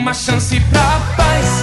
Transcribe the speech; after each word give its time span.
Uma 0.00 0.14
chance 0.14 0.58
pra 0.70 0.98
paz, 1.14 1.62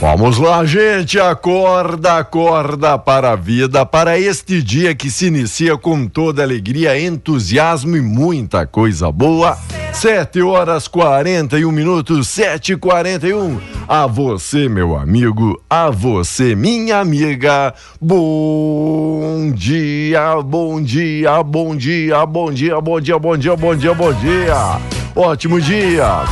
Vamos 0.00 0.38
lá, 0.38 0.64
gente, 0.64 1.20
acorda, 1.20 2.16
acorda 2.16 2.96
para 2.96 3.32
a 3.32 3.36
vida, 3.36 3.84
para 3.84 4.18
este 4.18 4.62
dia 4.62 4.94
que 4.94 5.10
se 5.10 5.26
inicia 5.26 5.76
com 5.76 6.06
toda 6.06 6.42
alegria, 6.42 6.98
entusiasmo 6.98 7.94
e 7.98 8.00
muita 8.00 8.66
coisa 8.66 9.12
boa. 9.12 9.58
7 9.92 10.40
horas 10.40 10.88
41 10.88 11.70
minutos, 11.70 12.28
7 12.28 12.72
e 12.72 12.76
41 12.78 13.60
A 13.86 14.06
você, 14.06 14.70
meu 14.70 14.96
amigo, 14.96 15.62
a 15.68 15.90
você, 15.90 16.54
minha 16.54 17.00
amiga. 17.00 17.74
Bom 18.00 19.52
dia, 19.54 20.40
bom 20.40 20.80
dia, 20.80 21.42
bom 21.42 21.76
dia, 21.76 22.24
bom 22.24 22.50
dia, 22.50 22.80
bom 22.80 23.00
dia, 23.00 23.18
bom 23.18 23.36
dia, 23.36 23.54
bom 23.54 23.76
dia, 23.76 23.94
bom 23.94 24.12
dia. 24.14 24.80
Ótimo 25.14 25.60
dia. 25.60 26.24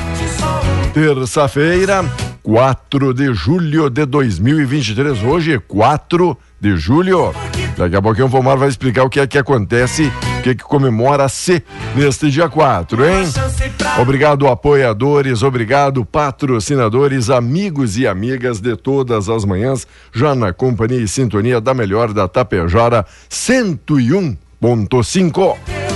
Terça-feira, 0.95 2.03
4 2.49 3.13
de 3.13 3.35
julho 3.35 3.91
de 3.91 4.07
2023. 4.07 5.23
Hoje 5.23 5.53
é 5.53 5.59
4 5.59 6.35
de 6.59 6.79
julho. 6.79 7.35
Daqui 7.77 7.95
a 7.95 8.01
pouquinho 8.01 8.25
o 8.25 8.31
Vomar 8.31 8.57
vai 8.57 8.71
explicar 8.71 9.05
o 9.05 9.11
que 9.11 9.21
é 9.21 9.27
que 9.27 9.37
acontece, 9.37 10.11
o 10.39 10.43
que 10.43 10.49
é 10.49 10.55
que 10.55 10.65
comemora-se 10.65 11.63
neste 11.95 12.31
dia 12.31 12.49
4, 12.49 13.05
hein? 13.05 13.25
Obrigado, 14.01 14.49
apoiadores, 14.49 15.43
obrigado, 15.43 16.07
patrocinadores, 16.07 17.29
amigos 17.29 17.99
e 17.99 18.07
amigas 18.07 18.63
de 18.63 18.75
todas 18.77 19.29
as 19.29 19.45
manhãs, 19.45 19.87
já 20.11 20.35
na 20.35 20.51
companhia 20.51 21.03
e 21.03 21.07
sintonia 21.07 21.61
da 21.61 21.75
melhor 21.75 22.15
da 22.15 22.27
Tapejara 22.27 23.05
101.5. 23.29 25.88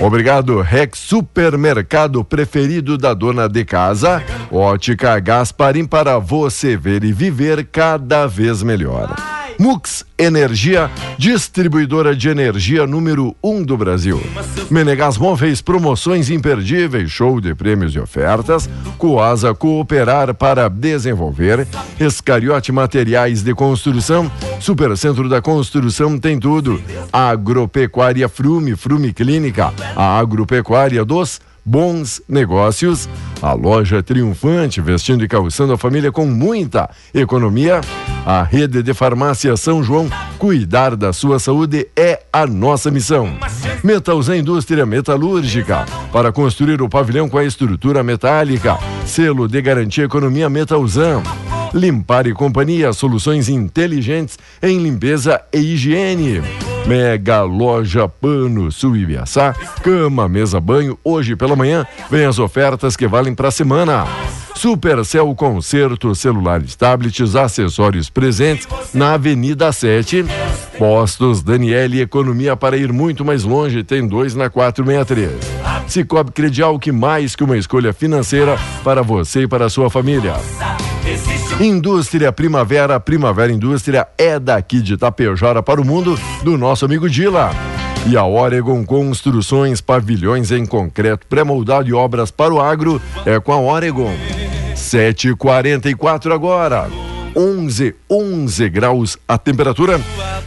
Obrigado, 0.00 0.60
Rex 0.60 0.96
Supermercado 1.00 2.22
preferido 2.24 2.96
da 2.96 3.12
dona 3.14 3.48
de 3.48 3.64
casa. 3.64 4.22
Ótica 4.50 5.18
Gasparim 5.18 5.84
para 5.84 6.18
você 6.18 6.76
ver 6.76 7.02
e 7.02 7.12
viver 7.12 7.66
cada 7.66 8.26
vez 8.26 8.62
melhor. 8.62 9.37
Mux 9.58 10.06
Energia, 10.16 10.88
distribuidora 11.18 12.14
de 12.14 12.28
energia 12.28 12.86
número 12.86 13.34
1 13.42 13.50
um 13.56 13.62
do 13.64 13.76
Brasil. 13.76 14.22
Menegas 14.70 15.18
Móveis, 15.18 15.60
promoções 15.60 16.30
imperdíveis, 16.30 17.10
show 17.10 17.40
de 17.40 17.54
prêmios 17.56 17.92
e 17.92 17.98
ofertas. 17.98 18.70
Coasa 18.96 19.52
Cooperar 19.52 20.32
para 20.34 20.68
desenvolver. 20.68 21.66
Escariote 21.98 22.70
Materiais 22.70 23.42
de 23.42 23.52
Construção. 23.52 24.30
Supercentro 24.60 25.28
da 25.28 25.42
Construção 25.42 26.18
tem 26.18 26.38
tudo. 26.38 26.80
Agropecuária 27.12 28.28
Frume, 28.28 28.76
Frume 28.76 29.12
Clínica. 29.12 29.72
A 29.96 30.18
agropecuária 30.18 31.04
dos 31.04 31.40
bons 31.64 32.22
negócios. 32.28 33.08
A 33.42 33.52
loja 33.54 34.02
triunfante, 34.04 34.80
vestindo 34.80 35.24
e 35.24 35.28
calçando 35.28 35.72
a 35.72 35.78
família 35.78 36.12
com 36.12 36.26
muita 36.26 36.88
economia. 37.12 37.80
A 38.26 38.42
rede 38.42 38.82
de 38.82 38.92
farmácia 38.92 39.56
São 39.56 39.82
João, 39.82 40.10
cuidar 40.38 40.94
da 40.94 41.12
sua 41.12 41.38
saúde 41.38 41.88
é 41.96 42.20
a 42.32 42.46
nossa 42.46 42.90
missão. 42.90 43.36
Metalzan 43.82 44.36
Indústria 44.36 44.84
Metalúrgica, 44.84 45.86
para 46.12 46.30
construir 46.30 46.82
o 46.82 46.88
pavilhão 46.88 47.28
com 47.28 47.38
a 47.38 47.44
estrutura 47.44 48.02
metálica. 48.02 48.78
Selo 49.06 49.48
de 49.48 49.60
garantia 49.62 50.04
economia 50.04 50.50
Metalzan. 50.50 51.22
Limpar 51.72 52.26
e 52.26 52.32
Companhia, 52.32 52.92
soluções 52.92 53.48
inteligentes 53.48 54.38
em 54.62 54.78
limpeza 54.78 55.40
e 55.52 55.58
higiene. 55.58 56.42
Mega 56.88 57.42
Loja 57.42 58.08
Pano 58.08 58.72
Sul 58.72 58.96
Ibiaçá, 58.96 59.52
cama, 59.82 60.26
mesa, 60.26 60.58
banho. 60.58 60.98
Hoje 61.04 61.36
pela 61.36 61.54
manhã 61.54 61.86
vem 62.10 62.24
as 62.24 62.38
ofertas 62.38 62.96
que 62.96 63.06
valem 63.06 63.34
para 63.34 63.48
a 63.48 63.50
semana. 63.50 64.06
Supercell 64.54 65.34
Concerto, 65.34 66.14
celulares, 66.14 66.74
tablets, 66.74 67.36
acessórios 67.36 68.08
presentes 68.08 68.66
na 68.94 69.12
Avenida 69.12 69.70
7. 69.70 70.24
Postos 70.78 71.42
Daniele 71.42 72.00
Economia 72.00 72.56
para 72.56 72.78
ir 72.78 72.90
muito 72.90 73.22
mais 73.22 73.44
longe, 73.44 73.84
tem 73.84 74.08
dois 74.08 74.34
na 74.34 74.48
463. 74.48 75.30
Cicobi 75.86 76.32
Credial, 76.32 76.78
que 76.78 76.90
mais 76.90 77.36
que 77.36 77.44
uma 77.44 77.58
escolha 77.58 77.92
financeira 77.92 78.56
para 78.82 79.02
você 79.02 79.42
e 79.42 79.46
para 79.46 79.66
a 79.66 79.70
sua 79.70 79.90
família. 79.90 80.36
Indústria 81.60 82.30
Primavera, 82.30 83.00
Primavera 83.00 83.52
Indústria 83.52 84.06
é 84.16 84.38
daqui 84.38 84.80
de 84.80 84.96
Tapejara 84.96 85.60
para 85.60 85.80
o 85.80 85.84
mundo 85.84 86.16
do 86.44 86.56
nosso 86.56 86.84
amigo 86.84 87.10
Dila. 87.10 87.50
E 88.06 88.16
a 88.16 88.24
Oregon 88.24 88.84
Construções, 88.86 89.80
pavilhões 89.80 90.52
em 90.52 90.64
concreto, 90.64 91.26
pré-moldado 91.26 91.88
e 91.88 91.92
obras 91.92 92.30
para 92.30 92.54
o 92.54 92.60
agro 92.60 93.02
é 93.26 93.40
com 93.40 93.52
a 93.52 93.58
Oregon. 93.58 94.12
7h44 94.76 96.32
agora. 96.32 97.07
11, 97.36 97.94
11 98.10 98.68
graus 98.68 99.18
a 99.26 99.38
temperatura. 99.38 100.00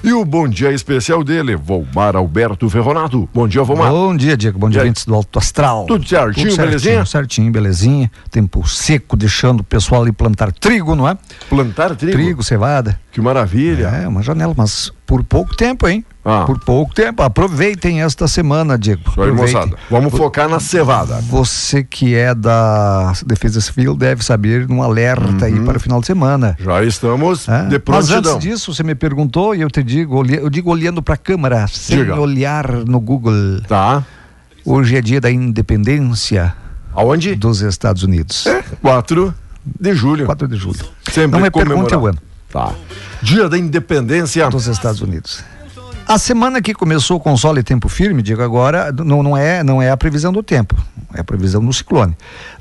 E 0.03 0.11
o 0.13 0.25
bom 0.25 0.47
dia 0.47 0.71
especial 0.71 1.23
dele, 1.23 1.55
Volmar 1.55 2.15
Alberto 2.15 2.67
Ferronato. 2.69 3.29
Bom 3.33 3.47
dia, 3.47 3.61
Volmar. 3.63 3.91
Bom 3.91 4.15
dia, 4.15 4.35
Diego. 4.35 4.57
Bom 4.57 4.69
dia, 4.69 4.81
ouvintes 4.81 5.05
do 5.05 5.13
Alto 5.13 5.37
Astral. 5.37 5.85
Tudo 5.85 6.07
certinho, 6.07 6.47
Tudo 6.47 6.55
certinho, 6.55 6.67
belezinha? 6.67 7.05
Certinho, 7.05 7.51
belezinha. 7.51 8.11
Tempo 8.31 8.67
seco, 8.67 9.15
deixando 9.15 9.59
o 9.59 9.63
pessoal 9.63 10.01
ali 10.01 10.11
plantar 10.11 10.51
trigo, 10.51 10.95
não 10.95 11.07
é? 11.07 11.17
Plantar 11.49 11.95
trigo? 11.95 12.13
Trigo, 12.17 12.43
cevada. 12.43 12.99
Que 13.11 13.21
maravilha. 13.21 13.87
É, 13.87 14.07
uma 14.07 14.23
janela, 14.23 14.53
mas 14.57 14.91
por 15.05 15.23
pouco 15.23 15.55
tempo, 15.55 15.87
hein? 15.87 16.03
Ah. 16.23 16.43
Por 16.45 16.59
pouco 16.59 16.93
tempo. 16.93 17.23
Aproveitem 17.23 18.03
esta 18.03 18.27
semana, 18.27 18.77
Diego. 18.77 19.01
Aí, 19.17 19.31
moçada. 19.31 19.75
Vamos 19.89 20.13
focar 20.15 20.47
na 20.47 20.59
cevada. 20.59 21.15
Você 21.21 21.83
que 21.83 22.13
é 22.13 22.35
da 22.35 23.11
Defesa 23.25 23.59
Civil 23.59 23.95
deve 23.95 24.23
saber 24.23 24.69
um 24.69 24.83
alerta 24.83 25.45
aí 25.45 25.59
para 25.61 25.77
o 25.77 25.79
final 25.79 25.99
de 25.99 26.05
semana. 26.05 26.55
Já 26.59 26.83
estamos 26.83 27.49
É? 27.49 27.63
de 27.63 27.81
Mas 27.87 28.07
prontidão. 28.07 28.33
antes 28.35 28.39
disso, 28.47 28.71
você 28.73 28.83
me 28.83 28.93
perguntou 28.93 29.55
e 29.55 29.61
eu 29.61 29.69
te 29.71 29.81
digo, 29.81 30.23
eu 30.31 30.49
digo 30.49 30.69
olhando 30.69 31.01
para 31.01 31.15
a 31.15 31.17
câmera, 31.17 31.67
sem 31.67 31.97
Diga. 31.97 32.19
olhar 32.19 32.69
no 32.71 32.99
Google. 32.99 33.61
Tá. 33.67 34.03
Hoje 34.63 34.95
é 34.97 35.01
dia 35.01 35.19
da 35.19 35.31
independência 35.31 36.53
Aonde? 36.93 37.33
dos 37.33 37.61
Estados 37.61 38.03
Unidos. 38.03 38.45
4 38.81 39.33
de 39.79 39.93
julho. 39.95 40.25
4 40.27 40.47
de 40.47 40.55
julho. 40.55 40.79
Sempre 41.11 41.31
Não 41.31 41.39
me 41.39 41.49
pergunte 41.49 41.89
comemorado. 41.89 42.03
o 42.03 42.07
ano 42.07 42.17
Tá. 42.51 42.73
Dia 43.23 43.47
da 43.47 43.57
Independência. 43.57 44.47
dos 44.49 44.67
Estados 44.67 45.01
Unidos. 45.01 45.43
A 46.11 46.17
semana 46.17 46.61
que 46.61 46.73
começou 46.73 47.21
com 47.21 47.37
sol 47.37 47.57
e 47.57 47.63
tempo 47.63 47.87
firme, 47.87 48.21
digo 48.21 48.43
agora, 48.43 48.91
não, 48.91 49.23
não, 49.23 49.37
é, 49.37 49.63
não 49.63 49.81
é 49.81 49.89
a 49.89 49.95
previsão 49.95 50.33
do 50.33 50.43
tempo, 50.43 50.75
é 51.13 51.21
a 51.21 51.23
previsão 51.23 51.63
do 51.63 51.71
ciclone. 51.71 52.13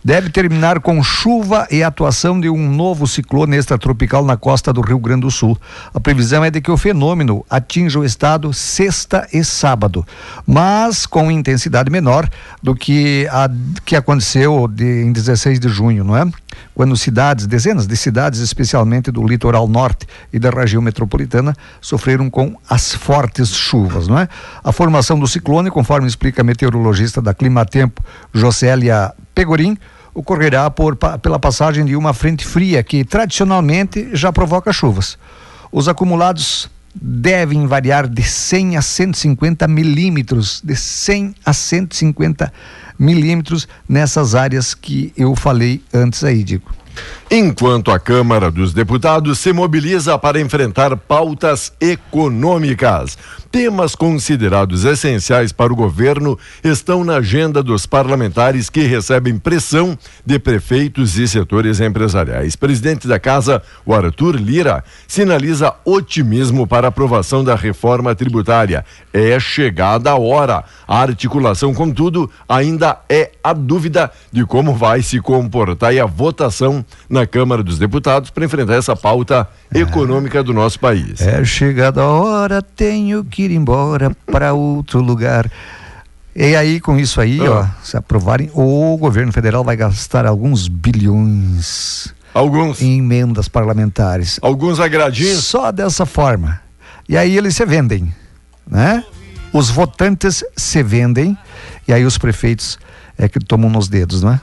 Deve 0.04 0.30
terminar 0.30 0.78
com 0.78 1.02
chuva 1.02 1.66
e 1.68 1.82
atuação 1.82 2.40
de 2.40 2.48
um 2.48 2.72
novo 2.72 3.08
ciclone 3.08 3.56
extratropical 3.56 4.24
na 4.24 4.36
costa 4.36 4.72
do 4.72 4.80
Rio 4.80 5.00
Grande 5.00 5.22
do 5.22 5.32
Sul. 5.32 5.58
A 5.92 5.98
previsão 5.98 6.44
é 6.44 6.50
de 6.52 6.60
que 6.60 6.70
o 6.70 6.76
fenômeno 6.76 7.44
atinja 7.50 7.98
o 7.98 8.04
estado 8.04 8.52
sexta 8.52 9.26
e 9.32 9.42
sábado, 9.42 10.06
mas 10.46 11.04
com 11.04 11.28
intensidade 11.28 11.90
menor 11.90 12.30
do 12.62 12.72
que 12.72 13.26
a 13.32 13.50
que 13.84 13.96
aconteceu 13.96 14.68
de, 14.68 15.02
em 15.02 15.10
16 15.10 15.58
de 15.58 15.68
junho, 15.68 16.04
não 16.04 16.16
é? 16.16 16.24
Quando 16.74 16.96
cidades, 16.96 17.46
dezenas 17.46 17.86
de 17.86 17.96
cidades, 17.96 18.40
especialmente 18.40 19.10
do 19.10 19.26
litoral 19.26 19.68
norte 19.68 20.06
e 20.32 20.38
da 20.38 20.50
região 20.50 20.80
metropolitana, 20.80 21.54
sofreram 21.80 22.30
com 22.30 22.56
as 22.68 22.94
fortes 22.94 23.54
chuvas, 23.54 24.08
não 24.08 24.18
é? 24.18 24.28
A 24.62 24.72
formação 24.72 25.18
do 25.18 25.26
ciclone, 25.26 25.70
conforme 25.70 26.06
explica 26.06 26.42
a 26.42 26.44
meteorologista 26.44 27.20
da 27.20 27.34
Climatempo, 27.34 28.02
Josélia 28.32 29.12
Pegorim, 29.34 29.76
ocorrerá 30.14 30.70
por, 30.70 30.96
pela 30.96 31.38
passagem 31.38 31.84
de 31.84 31.96
uma 31.96 32.12
frente 32.12 32.44
fria 32.44 32.82
que 32.82 33.04
tradicionalmente 33.04 34.10
já 34.12 34.32
provoca 34.32 34.72
chuvas. 34.72 35.18
Os 35.70 35.88
acumulados 35.88 36.68
devem 36.94 37.66
variar 37.66 38.08
de 38.08 38.22
100 38.22 38.76
a 38.76 38.82
150 38.82 39.68
milímetros, 39.68 40.60
de 40.64 40.76
100 40.76 41.34
a 41.44 41.52
150 41.52 42.52
milímetros 42.98 43.68
nessas 43.88 44.34
áreas 44.34 44.74
que 44.74 45.12
eu 45.16 45.34
falei 45.36 45.82
antes 45.92 46.24
aí, 46.24 46.42
digo. 46.42 46.70
Enquanto 47.32 47.92
a 47.92 47.98
Câmara 48.00 48.50
dos 48.50 48.74
Deputados 48.74 49.38
se 49.38 49.52
mobiliza 49.52 50.18
para 50.18 50.40
enfrentar 50.40 50.96
pautas 50.96 51.72
econômicas. 51.80 53.16
Temas 53.52 53.94
considerados 53.94 54.84
essenciais 54.84 55.52
para 55.52 55.72
o 55.72 55.76
governo 55.76 56.36
estão 56.62 57.04
na 57.04 57.18
agenda 57.18 57.62
dos 57.62 57.86
parlamentares 57.86 58.68
que 58.68 58.80
recebem 58.80 59.38
pressão 59.38 59.96
de 60.26 60.40
prefeitos 60.40 61.16
e 61.18 61.28
setores 61.28 61.80
empresariais. 61.80 62.56
Presidente 62.56 63.06
da 63.06 63.20
Casa, 63.20 63.62
o 63.86 63.94
Arthur 63.94 64.34
Lira, 64.34 64.82
sinaliza 65.06 65.74
otimismo 65.84 66.66
para 66.66 66.88
a 66.88 66.90
aprovação 66.90 67.44
da 67.44 67.54
reforma 67.54 68.12
tributária. 68.12 68.84
É 69.12 69.38
chegada 69.38 70.10
a 70.10 70.18
hora. 70.18 70.64
A 70.86 71.00
articulação, 71.00 71.72
contudo, 71.74 72.28
ainda 72.48 72.98
é 73.08 73.30
a 73.42 73.52
dúvida 73.52 74.10
de 74.32 74.44
como 74.44 74.74
vai 74.74 75.02
se 75.02 75.20
comportar 75.20 75.94
e 75.94 76.00
a 76.00 76.06
votação 76.06 76.84
na 77.08 77.19
Câmara 77.26 77.62
dos 77.62 77.78
Deputados 77.78 78.30
para 78.30 78.44
enfrentar 78.44 78.74
essa 78.74 78.94
pauta 78.96 79.48
econômica 79.74 80.42
do 80.42 80.52
nosso 80.52 80.78
país. 80.80 81.20
É 81.20 81.44
chegada 81.44 82.02
a 82.02 82.08
hora, 82.08 82.62
tenho 82.62 83.24
que 83.24 83.42
ir 83.44 83.50
embora 83.50 84.14
para 84.26 84.52
outro 84.52 85.00
lugar. 85.00 85.50
E 86.34 86.54
aí, 86.54 86.80
com 86.80 86.98
isso 86.98 87.20
aí, 87.20 87.40
ó, 87.40 87.62
Ah. 87.62 87.70
se 87.82 87.96
aprovarem, 87.96 88.50
o 88.54 88.96
governo 88.96 89.32
federal 89.32 89.64
vai 89.64 89.76
gastar 89.76 90.24
alguns 90.26 90.68
bilhões 90.68 92.14
Alguns, 92.32 92.80
em 92.80 92.98
emendas 92.98 93.48
parlamentares. 93.48 94.38
alguns 94.42 94.78
agradinhos. 94.80 95.44
Só 95.44 95.70
dessa 95.72 96.06
forma. 96.06 96.60
E 97.08 97.16
aí 97.16 97.36
eles 97.36 97.56
se 97.56 97.66
vendem, 97.66 98.14
né? 98.66 99.04
Os 99.52 99.68
votantes 99.68 100.44
se 100.56 100.82
vendem 100.82 101.36
e 101.88 101.92
aí 101.92 102.04
os 102.04 102.16
prefeitos 102.16 102.78
é 103.18 103.28
que 103.28 103.40
tomam 103.40 103.68
nos 103.68 103.88
dedos, 103.88 104.22
não 104.22 104.32
é? 104.34 104.40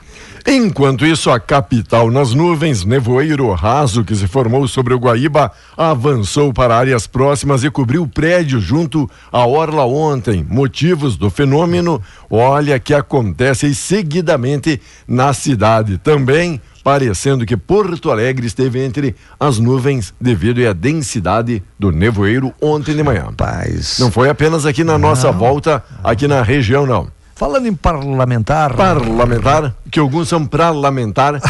Enquanto 0.50 1.04
isso, 1.04 1.30
a 1.30 1.38
capital 1.38 2.10
nas 2.10 2.32
nuvens, 2.32 2.82
nevoeiro 2.82 3.52
raso 3.52 4.02
que 4.02 4.16
se 4.16 4.26
formou 4.26 4.66
sobre 4.66 4.94
o 4.94 4.98
Guaíba 4.98 5.52
avançou 5.76 6.54
para 6.54 6.74
áreas 6.74 7.06
próximas 7.06 7.64
e 7.64 7.70
cobriu 7.70 8.04
o 8.04 8.08
prédio 8.08 8.58
junto 8.58 9.10
à 9.30 9.46
orla 9.46 9.84
ontem. 9.84 10.42
Motivos 10.48 11.18
do 11.18 11.28
fenômeno, 11.28 12.00
olha 12.30 12.80
que 12.80 12.94
acontece 12.94 13.74
seguidamente 13.74 14.80
na 15.06 15.34
cidade. 15.34 15.98
Também 15.98 16.58
parecendo 16.82 17.44
que 17.44 17.54
Porto 17.54 18.10
Alegre 18.10 18.46
esteve 18.46 18.82
entre 18.82 19.14
as 19.38 19.58
nuvens 19.58 20.14
devido 20.18 20.66
à 20.66 20.72
densidade 20.72 21.62
do 21.78 21.92
nevoeiro 21.92 22.54
ontem 22.58 22.96
de 22.96 23.02
manhã. 23.02 23.34
Paz. 23.36 23.98
Não 23.98 24.10
foi 24.10 24.30
apenas 24.30 24.64
aqui 24.64 24.82
na 24.82 24.96
nossa 24.96 25.30
volta, 25.30 25.84
aqui 26.02 26.26
na 26.26 26.40
região, 26.40 26.86
não. 26.86 27.17
Falando 27.38 27.68
em 27.68 27.72
parlamentar, 27.72 28.74
parlamentar, 28.74 29.72
que 29.92 30.00
alguns 30.00 30.28
são 30.28 30.44
parlamentar, 30.44 31.40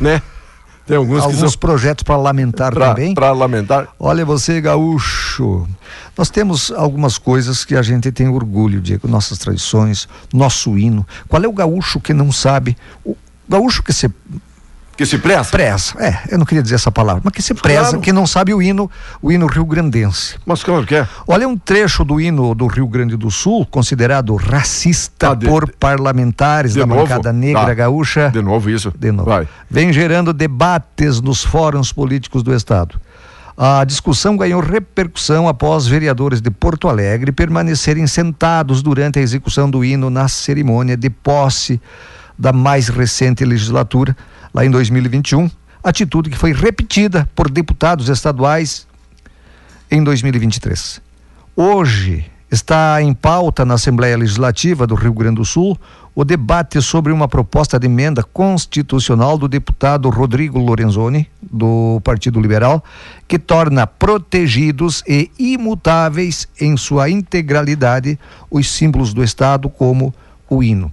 né? 0.00 0.22
Tem 0.86 0.96
alguns, 0.96 1.18
que 1.18 1.24
alguns 1.24 1.50
são 1.50 1.58
projetos 1.58 2.04
parlamentar 2.04 2.72
pra, 2.72 2.90
também. 2.90 3.12
parlamentar. 3.12 3.88
Olha 3.98 4.24
você, 4.24 4.60
gaúcho. 4.60 5.66
Nós 6.16 6.30
temos 6.30 6.70
algumas 6.70 7.18
coisas 7.18 7.64
que 7.64 7.74
a 7.74 7.82
gente 7.82 8.12
tem 8.12 8.28
orgulho, 8.28 8.80
Diego, 8.80 9.08
nossas 9.08 9.38
tradições, 9.38 10.08
nosso 10.32 10.78
hino. 10.78 11.04
Qual 11.26 11.42
é 11.42 11.48
o 11.48 11.52
gaúcho 11.52 11.98
que 11.98 12.14
não 12.14 12.30
sabe? 12.30 12.76
O 13.04 13.16
gaúcho 13.48 13.82
que 13.82 13.92
se 13.92 14.08
Que 15.02 15.06
se 15.06 15.18
pressa. 15.18 15.50
preza, 15.50 15.94
é, 15.98 16.18
eu 16.30 16.38
não 16.38 16.46
queria 16.46 16.62
dizer 16.62 16.76
essa 16.76 16.90
palavra, 16.90 17.20
mas 17.24 17.32
que 17.32 17.42
se 17.42 17.52
preza, 17.54 17.80
Claro. 17.82 18.00
que 18.00 18.12
não 18.12 18.26
sabe 18.26 18.54
o 18.54 18.62
hino, 18.62 18.90
o 19.20 19.32
hino 19.32 19.46
rio-grandense. 19.46 20.36
Mas 20.46 20.62
claro 20.62 20.86
que 20.86 20.94
é. 20.94 21.08
Olha 21.26 21.46
um 21.48 21.56
trecho 21.58 22.04
do 22.04 22.20
hino 22.20 22.54
do 22.54 22.66
Rio 22.66 22.86
Grande 22.86 23.16
do 23.16 23.30
Sul, 23.30 23.66
considerado 23.66 24.34
racista 24.36 25.30
Ah, 25.30 25.34
de- 25.34 25.46
por 25.46 25.70
parlamentares 25.72 26.74
da 26.74 26.86
novo? 26.86 27.02
bancada 27.02 27.32
negra 27.32 27.66
Tá. 27.66 27.74
gaúcha. 27.74 28.30
De 28.30 28.40
novo 28.42 28.70
isso. 28.70 28.92
De 28.98 29.10
novo. 29.10 29.28
Vai. 29.28 29.48
Vem 29.70 29.92
gerando 29.92 30.32
debates 30.32 31.20
nos 31.20 31.42
fóruns 31.44 31.92
políticos 31.92 32.42
do 32.42 32.54
Estado. 32.54 33.00
A 33.56 33.84
discussão 33.84 34.36
ganhou 34.36 34.60
repercussão 34.60 35.46
após 35.46 35.86
vereadores 35.86 36.40
de 36.40 36.50
Porto 36.50 36.88
Alegre 36.88 37.32
permanecerem 37.32 38.06
sentados 38.06 38.82
durante 38.82 39.18
a 39.18 39.22
execução 39.22 39.70
do 39.70 39.84
hino 39.84 40.08
na 40.08 40.26
cerimônia 40.26 40.96
de 40.96 41.10
posse 41.10 41.80
da 42.38 42.52
mais 42.52 42.88
recente 42.88 43.44
legislatura, 43.44 44.16
lá 44.52 44.64
em 44.64 44.70
2021. 44.70 45.50
Atitude 45.82 46.30
que 46.30 46.38
foi 46.38 46.52
repetida 46.52 47.28
por 47.34 47.50
deputados 47.50 48.08
estaduais 48.08 48.86
em 49.90 50.02
2023. 50.02 51.00
Hoje 51.56 52.24
está 52.50 53.02
em 53.02 53.14
pauta 53.14 53.64
na 53.64 53.74
Assembleia 53.74 54.16
Legislativa 54.16 54.86
do 54.86 54.94
Rio 54.94 55.12
Grande 55.12 55.36
do 55.36 55.44
Sul 55.44 55.78
o 56.14 56.24
debate 56.24 56.80
sobre 56.82 57.10
uma 57.10 57.26
proposta 57.26 57.78
de 57.78 57.86
emenda 57.86 58.22
constitucional 58.22 59.38
do 59.38 59.48
deputado 59.48 60.10
Rodrigo 60.10 60.58
Lorenzoni, 60.58 61.26
do 61.40 62.00
Partido 62.04 62.38
Liberal, 62.38 62.84
que 63.26 63.38
torna 63.38 63.86
protegidos 63.86 65.02
e 65.08 65.30
imutáveis 65.38 66.46
em 66.60 66.76
sua 66.76 67.08
integralidade 67.08 68.18
os 68.50 68.68
símbolos 68.68 69.14
do 69.14 69.24
Estado, 69.24 69.70
como 69.70 70.14
o 70.48 70.62
hino. 70.62 70.92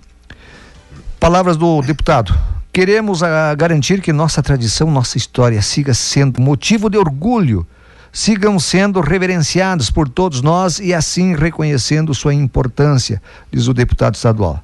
Palavras 1.20 1.58
do 1.58 1.82
deputado. 1.82 2.34
Queremos 2.72 3.24
ah, 3.24 3.54
garantir 3.56 4.02
que 4.02 4.14
nossa 4.14 4.44
tradição, 4.44 4.92
nossa 4.92 5.18
história 5.18 5.62
siga 5.62 5.94
sendo 5.94 6.40
motivo 6.40 6.90
de 6.90 6.98
orgulho, 6.98 7.66
sigam 8.12 8.60
sendo 8.60 9.02
reverenciados 9.02 9.90
por 9.90 10.08
todos 10.08 10.42
nós 10.42 10.80
e 10.80 10.94
assim 10.94 11.36
reconhecendo 11.36 12.14
sua 12.14 12.34
importância, 12.34 13.22
diz 13.52 13.68
o 13.68 13.74
deputado 13.74 14.16
estadual. 14.16 14.64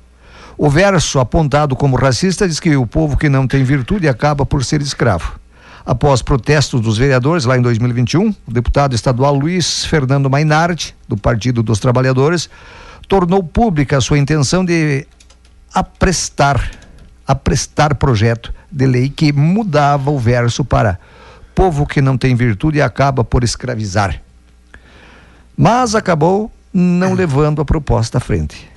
O 0.57 0.69
verso 0.69 1.19
apontado 1.19 1.75
como 1.75 1.97
racista 1.97 2.47
diz 2.47 2.59
que 2.59 2.77
o 2.77 2.87
povo 2.87 3.17
que 3.17 3.27
não 3.27 3.47
tem 3.47 3.63
virtude 3.63 4.07
acaba 4.07 4.45
por 4.45 4.63
ser 4.63 4.81
escravo. 4.81 5.37
Após 5.85 6.21
protestos 6.21 6.81
dos 6.81 6.97
vereadores 6.97 7.45
lá 7.45 7.57
em 7.57 7.61
2021, 7.61 8.33
o 8.47 8.51
deputado 8.51 8.95
estadual 8.95 9.35
Luiz 9.35 9.85
Fernando 9.85 10.29
Mainardi, 10.29 10.95
do 11.07 11.17
Partido 11.17 11.61
dos 11.61 11.79
Trabalhadores, 11.79 12.49
tornou 13.07 13.43
pública 13.43 13.97
a 13.97 14.01
sua 14.01 14.17
intenção 14.17 14.63
de 14.63 15.05
aprestar, 15.73 16.71
aprestar 17.27 17.95
projeto 17.95 18.53
de 18.71 18.85
lei 18.85 19.09
que 19.09 19.33
mudava 19.33 20.11
o 20.11 20.19
verso 20.19 20.63
para 20.63 20.99
povo 21.55 21.87
que 21.87 22.01
não 22.01 22.17
tem 22.17 22.35
virtude 22.35 22.81
acaba 22.81 23.23
por 23.23 23.43
escravizar. 23.43 24.21
Mas 25.57 25.95
acabou 25.95 26.51
não 26.73 27.13
levando 27.15 27.61
a 27.61 27.65
proposta 27.65 28.17
à 28.17 28.21
frente. 28.21 28.69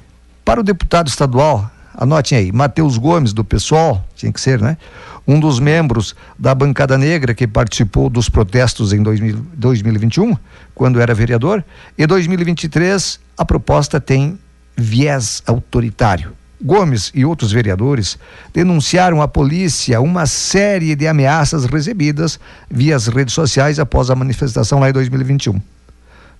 Para 0.45 0.61
o 0.61 0.62
deputado 0.62 1.09
estadual, 1.09 1.69
anotem 1.93 2.38
aí, 2.38 2.52
Matheus 2.52 2.97
Gomes, 2.97 3.33
do 3.33 3.45
PSOL, 3.45 4.02
tinha 4.14 4.33
que 4.33 4.40
ser, 4.40 4.61
né? 4.62 4.78
um 5.26 5.38
dos 5.38 5.61
membros 5.61 6.17
da 6.38 6.55
bancada 6.55 6.97
negra 6.97 7.35
que 7.35 7.47
participou 7.47 8.09
dos 8.09 8.31
protestos 8.31 8.95
em 8.95 9.02
2000, 9.02 9.45
2021, 9.52 10.35
quando 10.75 11.00
era 11.02 11.12
vereador, 11.14 11.62
e 11.99 12.07
2023 12.07 13.21
a 13.37 13.45
proposta 13.45 14.00
tem 14.00 14.38
viés 14.75 15.43
autoritário. 15.47 16.33
Gomes 16.61 17.12
e 17.15 17.25
outros 17.25 17.53
vereadores 17.53 18.19
denunciaram 18.53 19.23
à 19.23 19.29
polícia 19.29 20.00
uma 20.00 20.27
série 20.27 20.97
de 20.97 21.07
ameaças 21.07 21.65
recebidas 21.65 22.41
via 22.69 22.97
as 22.97 23.07
redes 23.07 23.33
sociais 23.33 23.79
após 23.79 24.11
a 24.11 24.17
manifestação 24.17 24.81
lá 24.81 24.91
em 24.91 24.93
2021. 24.93 25.61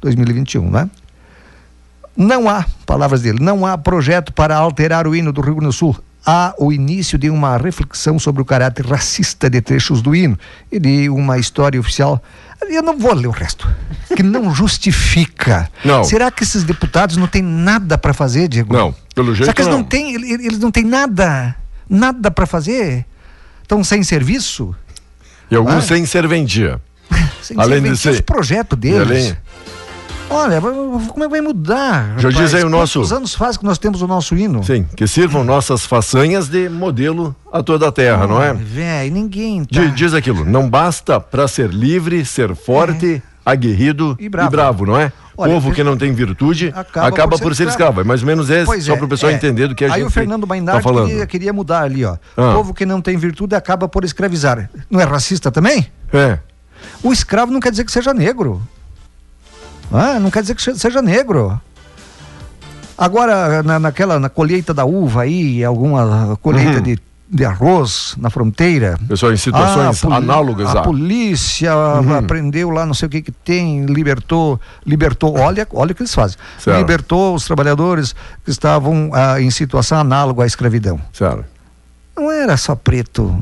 2021, 0.01 0.71
né? 0.71 0.91
Não 2.17 2.49
há, 2.49 2.65
palavras 2.85 3.23
dele, 3.23 3.39
não 3.41 3.65
há 3.65 3.79
projeto 3.79 4.33
para 4.33 4.57
alterar 4.57 5.07
o 5.07 5.15
hino 5.15 5.33
do 5.33 5.41
Rio 5.41 5.55
Grande 5.55 5.67
do 5.67 5.73
Sul. 5.73 5.97
Há 6.31 6.55
o 6.59 6.71
início 6.71 7.17
de 7.19 7.31
uma 7.31 7.57
reflexão 7.57 8.19
sobre 8.19 8.43
o 8.43 8.45
caráter 8.45 8.85
racista 8.85 9.49
de 9.49 9.63
trechos 9.63 10.03
do 10.03 10.15
hino 10.15 10.39
e 10.71 10.79
de 10.79 11.09
uma 11.09 11.39
história 11.39 11.81
oficial. 11.81 12.23
Eu 12.69 12.83
não 12.83 12.99
vou 12.99 13.15
ler 13.15 13.29
o 13.29 13.31
resto, 13.31 13.67
que 14.15 14.23
não 14.23 14.53
justifica. 14.55 15.71
Não. 15.83 16.05
Será 16.05 16.31
que 16.31 16.43
esses 16.43 16.65
deputados 16.65 17.17
não 17.17 17.27
têm 17.27 17.41
nada 17.41 17.97
para 17.97 18.13
fazer, 18.13 18.47
Diego? 18.47 18.75
Não, 18.75 18.95
pelo 19.15 19.29
jeito 19.35 19.45
Será 19.47 19.55
que 19.55 19.63
eles 19.63 19.71
não. 19.73 19.79
não 19.79 19.85
têm, 19.85 20.15
ele- 20.15 20.33
eles 20.47 20.59
não 20.59 20.71
têm 20.71 20.85
nada, 20.85 21.57
nada 21.89 22.31
para 22.31 22.45
fazer? 22.47 23.07
Estão 23.63 23.83
sem 23.83 24.03
serviço? 24.03 24.75
E 25.51 25.57
alguns 25.57 25.77
Ah. 25.77 25.81
sem 25.83 26.05
serventia. 26.05 26.79
Sem 27.41 27.59
Além 27.59 27.79
de 27.81 27.97
serviço? 27.97 28.03
ser- 28.03 28.11
Os 28.11 28.21
projetos 28.21 28.77
E 28.77 28.81
deles. 28.83 29.01
além- 29.09 29.37
Olha, 30.31 30.61
como 30.61 31.25
é 31.25 31.27
que 31.27 31.29
vai 31.31 31.41
mudar? 31.41 32.15
Já 32.19 32.29
diz 32.29 32.53
aí 32.55 32.63
o 32.63 32.69
nosso- 32.69 32.99
Quantos 33.01 33.13
anos 33.13 33.35
faz 33.35 33.57
que 33.57 33.65
nós 33.65 33.79
temos 33.79 34.03
o 34.03 34.07
nosso 34.07 34.37
hino? 34.37 34.63
Sim, 34.63 34.85
que 34.95 35.07
sirvam 35.07 35.43
nossas 35.43 35.87
façanhas 35.87 36.49
de 36.49 36.69
modelo 36.69 37.35
a 37.51 37.63
toda 37.63 37.89
a 37.89 37.93
terra, 37.93 38.27
não 38.27 38.43
é? 38.43 38.53
Velho, 38.53 39.13
ninguém 39.15 39.65
tá. 39.65 39.81
Di- 39.81 39.91
Diz 39.93 40.13
aquilo, 40.13 40.45
não 40.45 40.69
basta 40.69 41.19
para 41.19 41.49
ser 41.49 41.71
livre, 41.71 42.25
ser 42.27 42.55
forte, 42.55 43.23
aguerrido 43.45 44.17
É. 44.19 44.23
E 44.23 44.27
e 44.27 44.29
bravo. 44.29 44.51
bravo, 44.51 44.87
não 44.87 44.99
é? 44.99 45.11
Olha, 45.41 45.53
Povo 45.55 45.73
que 45.73 45.83
não 45.85 45.97
tem 45.97 46.13
virtude 46.13 46.73
Acaba 46.75 47.07
acaba, 47.09 47.31
por 47.39 47.43
por, 47.43 47.55
ser 47.55 47.63
ser 47.65 47.71
escravo. 47.71 48.01
É 48.01 48.05
mais 48.05 48.21
ou 48.23 48.27
menos 48.27 48.51
esse, 48.51 48.67
Pois 48.67 48.85
só 48.85 48.95
é, 48.95 48.97
para 48.97 49.07
o 49.07 49.09
pessoal 49.09 49.31
é. 49.31 49.35
entender 49.37 49.69
do 49.69 49.75
que 49.75 49.85
a 49.85 49.95
Aí 49.95 50.01
gente 50.01 50.09
o 50.09 50.11
Fernando 50.11 50.41
tá 50.43 50.47
Baindardi 50.49 50.83
falando. 50.83 51.07
queria, 51.07 51.27
queria 51.27 51.53
mudar 51.53 51.83
ali, 51.85 52.05
ó. 52.05 52.17
Ah. 52.37 52.53
Povo 52.55 52.75
que 52.75 52.85
não 52.85 53.01
tem 53.01 53.17
virtude 53.17 53.55
acaba 53.55 53.89
por 53.89 54.05
escravizar. 54.05 54.69
Não 54.91 55.01
é 55.01 55.05
racista 55.05 55.51
também? 55.51 55.87
É, 56.13 56.39
O 57.03 57.13
escravo 57.13 57.53
não 57.53 57.61
quer 57.61 57.71
dizer 57.71 57.85
que 57.85 57.93
seja 57.93 58.13
negro. 58.13 58.61
Ah, 59.93 60.19
não 60.21 60.31
quer 60.31 60.43
dizer 60.43 60.55
que 60.55 60.63
se- 60.63 60.79
seja 60.79 61.01
negro. 61.03 61.61
Agora, 62.97 63.63
na, 63.63 63.79
naquela, 63.79 64.19
na 64.19 64.29
colheita 64.29 64.75
da 64.75 64.85
uva 64.85 65.23
aí, 65.23 65.65
alguma 65.65 66.37
colheita 66.43 66.79
Uhum. 66.79 66.83
de, 66.83 66.99
de 67.31 67.45
arroz 67.45 68.15
na 68.19 68.29
fronteira. 68.29 68.99
pessoal, 69.07 69.33
em 69.33 69.37
situações 69.37 70.03
Ah, 70.03 70.07
a 70.07 70.11
poli- 70.11 70.15
análogas 70.17 70.69
A 70.75 70.81
a. 70.81 70.83
polícia 70.83 71.77
Uhum. 71.77 72.15
aprendeu 72.17 72.71
lá, 72.71 72.85
não 72.85 72.95
sei 72.95 73.07
o 73.07 73.11
que 73.11 73.23
que 73.23 73.31
tem, 73.31 73.85
libertou, 73.87 74.61
libertou, 74.85 75.39
olha, 75.39 75.67
olha 75.73 75.93
o 75.93 75.95
que 75.95 76.03
eles 76.03 76.15
fazem. 76.15 76.37
Certo. 76.59 76.77
Libertou 76.79 77.35
os 77.37 77.45
trabalhadores 77.45 78.15
que 78.45 78.51
estavam 78.51 79.11
ah, 79.15 79.41
em 79.41 79.51
situação 79.51 79.99
análoga 80.01 80.43
à 80.43 80.47
escravidão. 80.47 81.01
Sério. 81.13 81.45
Não 82.17 82.33
era 82.33 82.57
só 82.57 82.75
preto. 82.75 83.41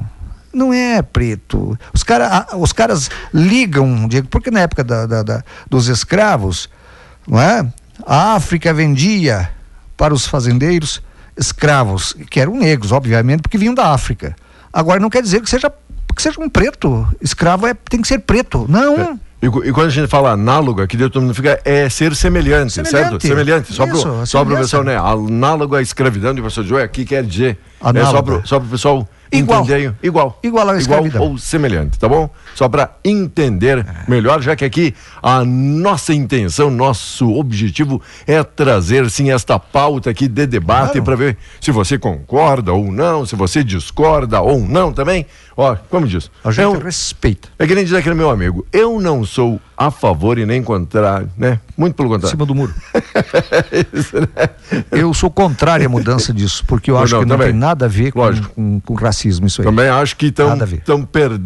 Não 0.57 0.73
é 0.73 1.03
preto. 1.03 1.79
Os, 1.93 2.03
cara, 2.03 2.47
os 2.57 2.73
caras 2.73 3.11
ligam, 3.35 4.09
Diego, 4.09 4.27
porque 4.29 4.51
na 4.51 4.61
época 4.61 4.83
da- 4.83 5.05
da- 5.05 5.23
da- 5.23 5.43
dos 5.69 5.89
escravos, 5.89 6.71
não 7.29 7.39
é? 7.39 7.67
A 8.07 8.33
África 8.35 8.73
vendia 8.73 9.51
para 9.99 10.15
os 10.15 10.27
fazendeiros 10.27 11.03
escravos, 11.37 12.17
que 12.31 12.41
eram 12.41 12.57
negros, 12.57 12.91
obviamente, 12.93 13.43
porque 13.43 13.59
vinham 13.59 13.75
da 13.75 13.93
África. 13.93 14.35
Agora 14.73 14.99
não 14.99 15.11
quer 15.11 15.23
dizer 15.23 15.41
que 15.43 15.51
seja, 15.51 15.71
que 16.15 16.23
seja 16.23 16.41
um 16.41 16.49
preto. 16.49 17.07
Escravo 17.21 17.67
é, 17.67 17.75
tem 17.75 18.01
que 18.01 18.09
ser 18.09 18.21
preto. 18.21 18.65
Não. 18.69 19.19
E, 19.43 19.51
cu- 19.51 19.63
e 19.63 19.71
quando 19.73 19.89
a 19.89 19.91
gente 19.91 20.09
fala 20.09 20.31
análogo, 20.31 20.81
aqui 20.81 20.97
dentro 20.97 21.21
mundo 21.21 21.35
fica, 21.35 21.61
é 21.65 21.89
ser 21.91 22.17
semelhante, 22.17 22.73
certo? 22.73 23.21
Semelhante. 23.21 23.27
Semelhante. 23.27 23.73
Só 23.75 23.87
para 23.87 24.27
semelhança. 24.27 24.57
pessoal, 24.63 24.85
né? 24.85 24.97
Análogo 24.97 25.77
à 25.77 25.83
escravidão 25.83 26.35
de 26.35 26.41
professor 26.41 26.65
Joé, 26.65 26.83
aqui 26.83 27.05
quer 27.05 27.23
dizer. 27.23 27.59
É 27.81 27.83
só 27.85 27.89
Análoga. 27.91 28.23
pro, 28.39 28.47
só 28.49 28.59
pro 28.59 28.69
pessoal 28.71 29.09
Igual. 29.33 29.63
entender. 29.65 29.95
Igual. 30.03 30.39
Igual 30.43 30.69
à 30.71 30.77
escravidão. 30.79 31.23
ou 31.23 31.39
semelhante, 31.39 31.99
tá 31.99 32.09
bom? 32.09 32.31
Só 32.55 32.69
para 32.69 32.91
entender 33.05 33.85
melhor, 34.09 34.41
já 34.41 34.55
que 34.57 34.65
aqui 34.65 34.95
a 35.23 35.45
nossa 35.45 36.15
intenção, 36.15 36.71
nosso 36.71 37.33
objetivo 37.35 38.01
é 38.27 38.43
trazer 38.43 39.11
sim 39.11 39.31
esta 39.31 39.59
pauta 39.59 40.11
aqui 40.11 40.29
de 40.29 40.47
debate 40.47 40.93
Claro. 40.93 41.05
para 41.05 41.17
ver 41.17 41.37
se 41.61 41.71
você 41.71 41.99
concorda 41.99 42.73
ou 42.73 42.91
não, 42.93 43.27
se 43.27 43.35
você 43.37 43.63
discorda 43.65 44.41
ou 44.41 44.61
não 44.61 44.93
também. 44.93 45.27
Ó, 45.57 45.75
como 45.91 46.07
diz? 46.07 46.31
A 46.45 46.51
gente 46.51 46.65
é 46.65 46.69
um- 46.69 46.79
respeita. 46.79 47.49
é 47.59 47.67
que 47.67 47.75
nem 47.75 47.85
diz 47.85 47.95
aquele 47.95 48.15
meu 48.15 48.31
amigo, 48.31 48.67
eu 48.73 49.01
não 49.01 49.25
sou 49.25 49.61
a 49.77 49.91
favor 49.91 50.39
e 50.39 50.47
nem 50.47 50.63
contrário, 50.63 51.29
né? 51.37 51.61
Muito 51.77 51.95
pelo 51.95 52.09
Em 52.09 52.13
contrário. 52.13 52.31
cima 52.37 52.47
do 52.47 52.55
muro. 52.55 52.73
Isso, 53.93 54.17
né? 54.21 54.49
Eu 54.91 55.13
sou 55.13 55.31
contrário 55.31 55.85
à 55.85 55.89
mudança 55.89 56.33
disso, 56.33 56.65
porque 56.67 56.91
eu 56.91 56.97
acho 56.97 57.13
não, 57.15 57.21
que 57.23 57.27
não 57.29 57.37
também. 57.37 57.53
tem 57.53 57.61
nada 57.61 57.85
a 57.85 57.89
ver 57.89 58.11
com, 58.13 58.21
Lógico. 58.21 58.49
com, 58.55 58.81
com 58.81 58.95
racismo 58.95 59.47
isso 59.47 59.61
aí. 59.61 59.67
Também 59.67 59.89
acho 59.89 60.17
que 60.17 60.27
estão 60.27 60.57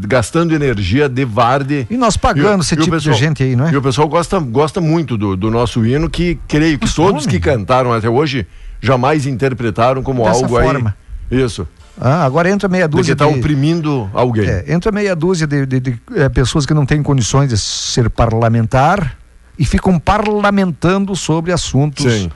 gastando 0.06 0.54
energia 0.54 1.08
de 1.08 1.24
varde. 1.24 1.86
E 1.90 1.96
nós 1.96 2.16
pagando 2.16 2.62
esse 2.62 2.74
o 2.74 2.76
tipo 2.76 2.96
de 2.98 3.12
gente 3.14 3.42
aí, 3.42 3.56
não 3.56 3.66
é? 3.66 3.72
E 3.72 3.76
o 3.76 3.82
pessoal 3.82 4.08
gosta, 4.08 4.38
gosta 4.38 4.80
muito 4.80 5.16
do, 5.16 5.36
do 5.36 5.50
nosso 5.50 5.84
hino, 5.84 6.08
que 6.08 6.38
creio 6.46 6.78
que 6.78 6.86
Mas 6.86 6.94
todos 6.94 7.24
homem. 7.24 7.28
que 7.28 7.40
cantaram 7.40 7.92
até 7.92 8.08
hoje 8.08 8.46
jamais 8.80 9.26
interpretaram 9.26 10.02
como 10.02 10.22
Dessa 10.24 10.36
algo 10.44 10.48
forma. 10.60 10.94
aí. 11.30 11.42
Isso. 11.42 11.66
Ah, 11.98 12.24
agora 12.24 12.50
entra 12.50 12.68
meia 12.68 12.86
dúzia 12.88 13.12
está 13.12 13.26
de, 13.26 13.38
oprimindo 13.38 14.10
alguém. 14.14 14.46
é, 14.48 14.64
entra 14.68 14.90
meia 14.92 15.14
dúzia 15.14 15.46
de, 15.46 15.66
de- 15.66 15.80
de, 15.80 16.00
eh, 16.16 16.28
pessoas 16.28 16.64
que 16.66 16.72
não 16.74 16.84
têm 16.86 17.02
condições 17.02 17.48
de 17.50 17.58
ser 17.58 18.08
parlamentar 18.10 19.16
e 19.58 19.64
ficam 19.64 19.98
parlamentando 19.98 21.14
sobre 21.14 21.52
assuntos. 21.52 22.10
Sim. 22.10 22.30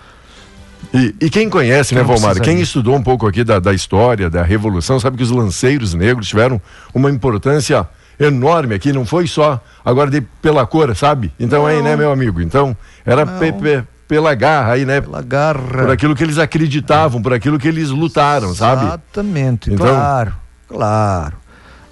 E, 0.92 1.14
e 1.22 1.30
quem 1.30 1.48
conhece, 1.48 1.94
né, 1.94 2.02
não 2.02 2.08
Valmar? 2.08 2.38
Quem 2.40 2.60
estudou 2.60 2.94
um 2.94 3.02
pouco 3.02 3.26
aqui 3.26 3.42
da, 3.42 3.58
da 3.58 3.72
história, 3.72 4.28
da 4.28 4.42
Revolução, 4.42 5.00
sabe 5.00 5.16
que 5.16 5.22
os 5.22 5.30
lanceiros 5.30 5.94
negros 5.94 6.28
tiveram 6.28 6.60
uma 6.92 7.10
importância 7.10 7.88
enorme 8.20 8.74
aqui, 8.74 8.92
não 8.92 9.06
foi 9.06 9.26
só 9.26 9.60
agora 9.84 10.10
de, 10.10 10.20
pela 10.20 10.66
cor, 10.66 10.94
sabe? 10.94 11.32
Então 11.40 11.64
aí, 11.66 11.80
né, 11.82 11.96
meu 11.96 12.12
amigo? 12.12 12.40
Então, 12.40 12.76
era 13.04 13.26
pe- 13.26 13.52
pe- 13.52 13.82
pela 14.06 14.34
garra 14.34 14.72
aí, 14.74 14.84
né? 14.84 15.00
Pela 15.00 15.22
garra. 15.22 15.60
Por 15.82 15.90
aquilo 15.90 16.14
que 16.14 16.22
eles 16.22 16.38
acreditavam, 16.38 17.20
por 17.22 17.32
aquilo 17.32 17.58
que 17.58 17.68
eles 17.68 17.90
lutaram, 17.90 18.54
sabe? 18.54 18.84
Exatamente, 18.86 19.72
Então- 19.72 19.86
claro, 19.86 20.34
claro, 20.68 21.36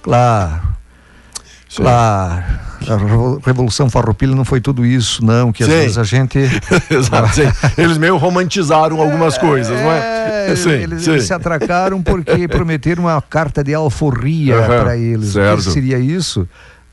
claro, 0.03 0.61
Sim. 1.69 1.83
claro. 1.83 2.45
A 2.89 2.97
revo- 2.97 3.41
Revolução 3.47 3.89
Farroupilha 3.89 4.35
não 4.35 4.45
foi 4.45 4.61
tudo 4.61 4.85
isso, 4.85 5.25
não, 5.25 5.53
que 5.53 5.63
às 5.63 5.69
Sim. 5.69 5.75
vezes 5.77 5.99
a 5.99 6.03
gente... 6.05 6.39
Exato, 6.91 7.33
sim. 7.35 7.43
Eles 7.79 7.97
meio 7.97 8.17
romantizaram 8.17 9.01
algumas 9.01 9.39
coisas, 9.39 9.81
não 9.81 9.91
é? 9.93 10.51
É, 10.51 10.57
Sim, 10.57 10.71
eles, 10.71 11.07
eles 11.07 11.25
se 11.25 11.33
atracaram 11.33 12.03
porque 12.03 12.49
prometeram 12.49 13.05
uma 13.05 13.23
carta 13.23 13.63
de 13.63 13.73
alforria 13.73 14.57
Aham, 14.57 14.83
para 14.83 14.97
eles. 14.97 15.29
O 15.31 15.33
certo. 15.35 15.63
que 15.63 15.71
seria 15.71 15.99
isso? 16.01 16.49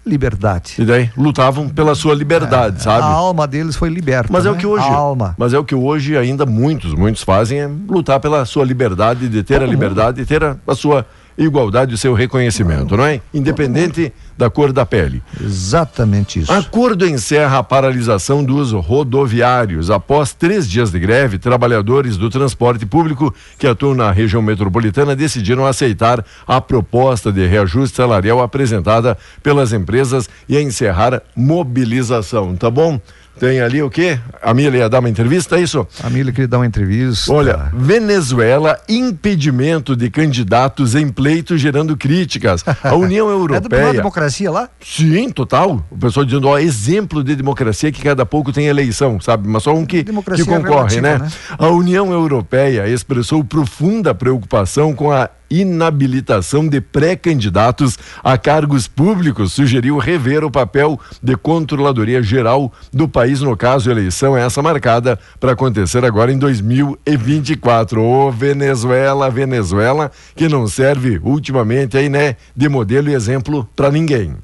Liberdade. 0.09 0.73
E 0.79 0.83
daí 0.85 1.09
lutavam 1.15 1.69
pela 1.69 1.93
sua 1.95 2.13
liberdade, 2.15 2.81
sabe? 2.81 3.03
A 3.03 3.05
alma 3.05 3.47
deles 3.47 3.75
foi 3.75 3.89
liberta. 3.89 4.27
Mas 4.31 4.45
é 4.45 4.49
o 4.49 4.53
né? 4.53 4.59
que 4.59 4.67
hoje, 4.67 4.85
A 4.87 4.93
alma. 4.93 5.35
mas 5.37 5.53
é 5.53 5.59
o 5.59 5.63
que 5.63 5.75
hoje 5.75 6.17
ainda 6.17 6.45
muitos, 6.45 6.93
muitos 6.93 7.23
fazem 7.23 7.59
é 7.59 7.69
lutar 7.87 8.19
pela 8.19 8.43
sua 8.45 8.65
liberdade, 8.65 9.29
de 9.29 9.43
ter 9.43 9.61
a 9.61 9.65
liberdade, 9.65 10.17
de 10.17 10.25
ter 10.25 10.43
a, 10.43 10.57
a 10.67 10.75
sua 10.75 11.05
igualdade, 11.39 11.95
o 11.95 11.97
seu 11.97 12.13
reconhecimento, 12.13 12.95
não 12.95 13.05
é? 13.05 13.21
Independente 13.33 14.13
da 14.37 14.49
cor 14.49 14.71
da 14.71 14.85
pele. 14.85 15.21
Exatamente 15.41 16.39
isso. 16.39 16.51
Acordo 16.51 17.05
encerra 17.05 17.57
a 17.57 17.63
paralisação 17.63 18.43
dos 18.43 18.71
rodoviários. 18.71 19.89
Após 19.89 20.33
três 20.33 20.69
dias 20.69 20.91
de 20.91 20.99
greve, 20.99 21.37
trabalhadores 21.37 22.15
do 22.15 22.29
transporte 22.29 22.85
público 22.85 23.33
que 23.57 23.67
atuam 23.67 23.93
na 23.93 24.11
região 24.11 24.41
metropolitana 24.41 25.15
decidiram 25.15 25.65
aceitar 25.65 26.23
a 26.47 26.61
proposta 26.61 27.31
de 27.31 27.45
reajuste 27.47 27.97
salarial 27.97 28.41
apresentada 28.41 29.17
pelas 29.41 29.73
empresas 29.73 30.29
e 30.47 30.57
encerrar 30.57 31.21
mobilização. 31.35 32.55
Tá 32.55 32.69
bom? 32.69 32.99
Tem 33.39 33.61
ali 33.61 33.81
o 33.81 33.89
quê? 33.89 34.19
A 34.41 34.53
Mila 34.53 34.75
ia 34.75 34.89
dar 34.89 34.99
uma 34.99 35.09
entrevista, 35.09 35.57
é 35.57 35.61
isso? 35.61 35.87
A 36.03 36.09
Mila 36.09 36.29
queria 36.31 36.47
dar 36.47 36.57
uma 36.57 36.65
entrevista. 36.65 37.31
Olha, 37.31 37.71
Venezuela, 37.73 38.77
impedimento 38.87 39.95
de 39.95 40.09
candidatos 40.09 40.93
em 40.93 41.07
pleito 41.07 41.57
gerando 41.57 41.95
críticas. 41.95 42.65
A 42.83 42.95
União 42.95 43.29
É 43.29 43.31
do 43.31 43.53
Europeia. 43.53 43.93
democracia 43.93 44.51
lá? 44.51 44.69
Sim, 44.81 45.29
total. 45.29 45.85
O 45.89 45.97
pessoal 45.97 46.25
dizendo, 46.25 46.49
ó, 46.49 46.59
exemplo 46.59 47.23
de 47.23 47.35
democracia 47.35 47.91
que 47.91 48.01
cada 48.01 48.25
pouco 48.25 48.51
tem 48.51 48.67
eleição, 48.67 49.19
sabe? 49.21 49.47
Mas 49.47 49.63
só 49.63 49.73
um 49.73 49.85
que, 49.85 50.03
Democracia 50.03 50.43
que 50.43 50.49
concorre, 50.49 50.95
relativa, 50.95 51.01
né? 51.01 51.17
né? 51.19 51.31
A 51.57 51.67
União 51.69 52.11
Europeia 52.11 52.87
expressou 52.89 53.43
profunda 53.43 54.13
preocupação 54.13 54.93
com 54.93 55.11
a 55.11 55.29
inabilitação 55.49 56.67
de 56.67 56.79
pré-candidatos 56.81 57.97
a 58.23 58.37
cargos 58.37 58.87
públicos, 58.87 59.53
sugeriu 59.53 59.97
rever 59.97 60.43
o 60.43 60.51
papel 60.51 60.99
de 61.21 61.35
Controladoria 61.35 62.21
Geral 62.21 62.71
do 62.91 63.07
país, 63.07 63.41
no 63.41 63.55
caso, 63.55 63.89
eleição 63.89 64.37
é 64.37 64.45
essa 64.45 64.61
marcada 64.61 65.19
para 65.39 65.53
acontecer 65.53 66.03
agora 66.05 66.31
em 66.31 66.37
2024. 66.37 68.01
Ô 68.01 68.31
Venezuela, 68.31 69.29
Venezuela, 69.29 70.11
que 70.35 70.47
não 70.47 70.67
serve 70.67 71.19
ultimamente 71.23 71.97
aí, 71.97 72.09
né, 72.09 72.35
de 72.55 72.69
modelo 72.69 73.09
e 73.09 73.13
exemplo 73.13 73.67
para 73.75 73.91
ninguém. 73.91 74.35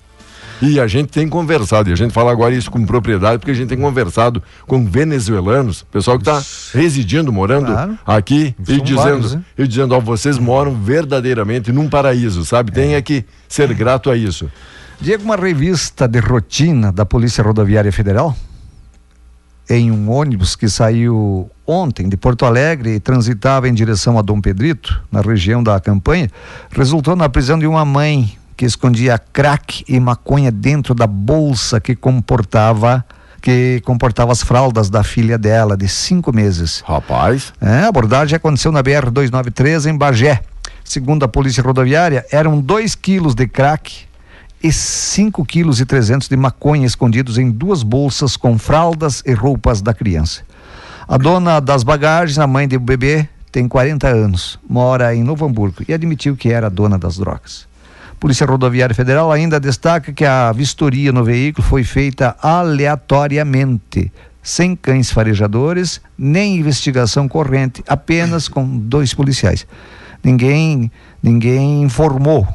E 0.62 0.80
a 0.80 0.88
gente 0.88 1.10
tem 1.10 1.28
conversado, 1.28 1.90
e 1.90 1.94
a 1.94 1.96
gente 1.96 2.14
fala 2.14 2.32
agora 2.32 2.54
isso 2.54 2.72
com 2.72 2.86
propriedade, 2.86 3.40
porque 3.40 3.52
a 3.52 3.54
gente 3.54 3.70
tem 3.70 3.78
conversado 3.78 4.42
com 4.66 4.86
venezuelanos, 4.86 5.84
pessoal 5.84 6.18
que 6.18 6.30
está 6.30 6.42
residindo, 6.74 7.32
morando 7.32 7.68
claro. 7.68 8.00
aqui 8.06 8.56
e 8.68 8.82
dizendo, 8.82 8.96
vários, 8.96 9.36
né? 9.36 9.44
e 9.58 9.68
dizendo, 9.68 9.94
ó, 9.96 10.00
vocês 10.00 10.38
moram 10.38 10.74
verdadeiramente 10.74 11.72
num 11.72 11.90
paraíso, 11.90 12.46
sabe? 12.46 12.72
Tem 12.72 12.96
é 12.96 13.02
que 13.02 13.26
ser 13.50 13.74
grato 13.74 14.10
a 14.10 14.16
isso. 14.16 14.50
Diego, 15.00 15.24
uma 15.24 15.36
revista 15.36 16.08
de 16.08 16.20
rotina 16.20 16.92
da 16.92 17.06
Polícia 17.06 17.44
Rodoviária 17.44 17.92
Federal, 17.92 18.36
em 19.70 19.92
um 19.92 20.10
ônibus 20.10 20.56
que 20.56 20.70
saiu 20.70 21.50
ontem 21.66 22.08
de 22.08 22.16
Porto 22.16 22.46
Alegre 22.46 22.96
e 22.96 23.00
transitava 23.00 23.68
em 23.68 23.74
direção 23.74 24.18
a 24.18 24.22
Dom 24.22 24.40
Pedrito, 24.40 25.02
na 25.12 25.22
região 25.22 25.64
da 25.64 25.80
campanha, 25.80 26.30
resultou 26.70 27.16
na 27.16 27.28
prisão 27.28 27.58
de 27.58 27.68
uma 27.68 27.84
mãe 27.84 28.38
que 28.56 28.66
escondia 28.66 29.18
crack 29.18 29.84
e 29.88 30.00
maconha 30.00 30.52
dentro 30.52 30.94
da 30.94 31.08
bolsa 31.08 31.80
que 31.80 31.96
comportava 31.96 33.06
que 33.42 33.80
comportava 33.86 34.32
as 34.32 34.42
fraldas 34.42 34.90
da 34.90 35.04
filha 35.04 35.38
dela 35.38 35.78
de 35.78 35.88
cinco 35.88 36.34
meses. 36.34 36.84
Rapaz. 36.84 37.54
É, 37.62 37.82
a 37.82 37.88
abordagem 37.90 38.36
aconteceu 38.36 38.72
na 38.72 38.82
BR 38.82 39.12
293 39.12 39.86
em 39.86 39.96
Bagé. 39.96 40.42
Segundo 40.84 41.26
a 41.26 41.28
polícia 41.28 41.62
rodoviária, 41.62 42.26
eram 42.32 42.60
2 42.60 42.96
quilos 42.96 43.36
de 43.36 43.48
crack 43.48 44.06
e 44.64 44.72
5 44.74 45.46
quilos 45.46 45.80
e 45.80 45.86
300 45.86 46.28
de 46.28 46.36
maconha 46.36 46.88
escondidos 46.88 47.38
em 47.38 47.52
duas 47.52 47.84
bolsas 47.84 48.36
com 48.36 48.58
fraldas 48.58 49.22
e 49.24 49.34
roupas 49.34 49.80
da 49.80 49.94
criança. 49.94 50.42
A 51.08 51.16
dona 51.16 51.60
das 51.60 51.84
bagagens, 51.84 52.40
a 52.40 52.48
mãe 52.48 52.68
do 52.68 52.80
bebê, 52.80 53.30
tem 53.52 53.68
40 53.68 54.08
anos, 54.08 54.60
mora 54.68 55.14
em 55.14 55.24
Novo 55.24 55.46
Hamburgo 55.46 55.84
e 55.88 55.94
admitiu 55.94 56.36
que 56.36 56.50
era 56.50 56.68
dona 56.68 56.98
das 56.98 57.18
drogas. 57.18 57.68
Polícia 58.20 58.46
Rodoviária 58.46 58.96
Federal 58.96 59.32
ainda 59.32 59.60
destaca 59.60 60.12
que 60.12 60.26
a 60.26 60.52
vistoria 60.52 61.12
no 61.12 61.24
veículo 61.24 61.68
foi 61.68 61.84
feita 61.84 62.36
aleatoriamente, 62.42 64.12
sem 64.42 64.76
cães 64.76 65.12
farejadores, 65.12 66.02
nem 66.18 66.58
investigação 66.58 67.28
corrente, 67.28 67.84
apenas 67.88 68.48
com 68.48 68.66
dois 68.66 69.14
policiais. 69.14 69.68
Ninguém, 70.24 70.92
ninguém 71.22 71.84
informou 71.84 72.48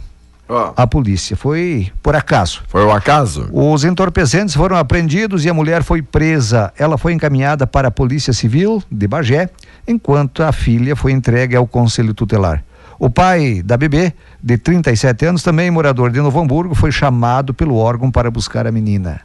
oh. 0.49 0.73
a 0.77 0.87
polícia. 0.87 1.37
Foi 1.37 1.93
por 2.03 2.17
acaso. 2.17 2.63
Foi 2.67 2.85
o 2.85 2.91
acaso? 2.91 3.49
Os 3.53 3.85
entorpecentes 3.85 4.55
foram 4.55 4.77
apreendidos 4.77 5.45
e 5.45 5.49
a 5.49 5.55
mulher 5.55 5.83
foi 5.83 6.03
presa. 6.03 6.73
Ela 6.77 6.99
foi 6.99 7.13
encaminhada 7.13 7.67
para 7.67 7.89
a 7.89 7.91
Polícia 7.91 8.33
Civil 8.33 8.83
de 8.91 9.07
Bagé, 9.07 9.51
enquanto 9.87 10.43
a 10.43 10.51
filha 10.51 10.97
foi 10.97 11.13
entregue 11.13 11.55
ao 11.55 11.67
Conselho 11.67 12.13
Tutelar. 12.13 12.65
O 13.01 13.09
pai 13.09 13.63
da 13.65 13.79
bebê, 13.79 14.13
de 14.43 14.59
37 14.59 15.25
anos, 15.25 15.43
também 15.43 15.71
morador 15.71 16.11
de 16.11 16.21
Novo 16.21 16.39
Hamburgo, 16.39 16.75
foi 16.75 16.93
chamado 16.93 17.55
pelo 17.55 17.77
órgão 17.77 18.11
para 18.11 18.31
buscar 18.31 18.67
a 18.67 18.71
menina. 18.71 19.23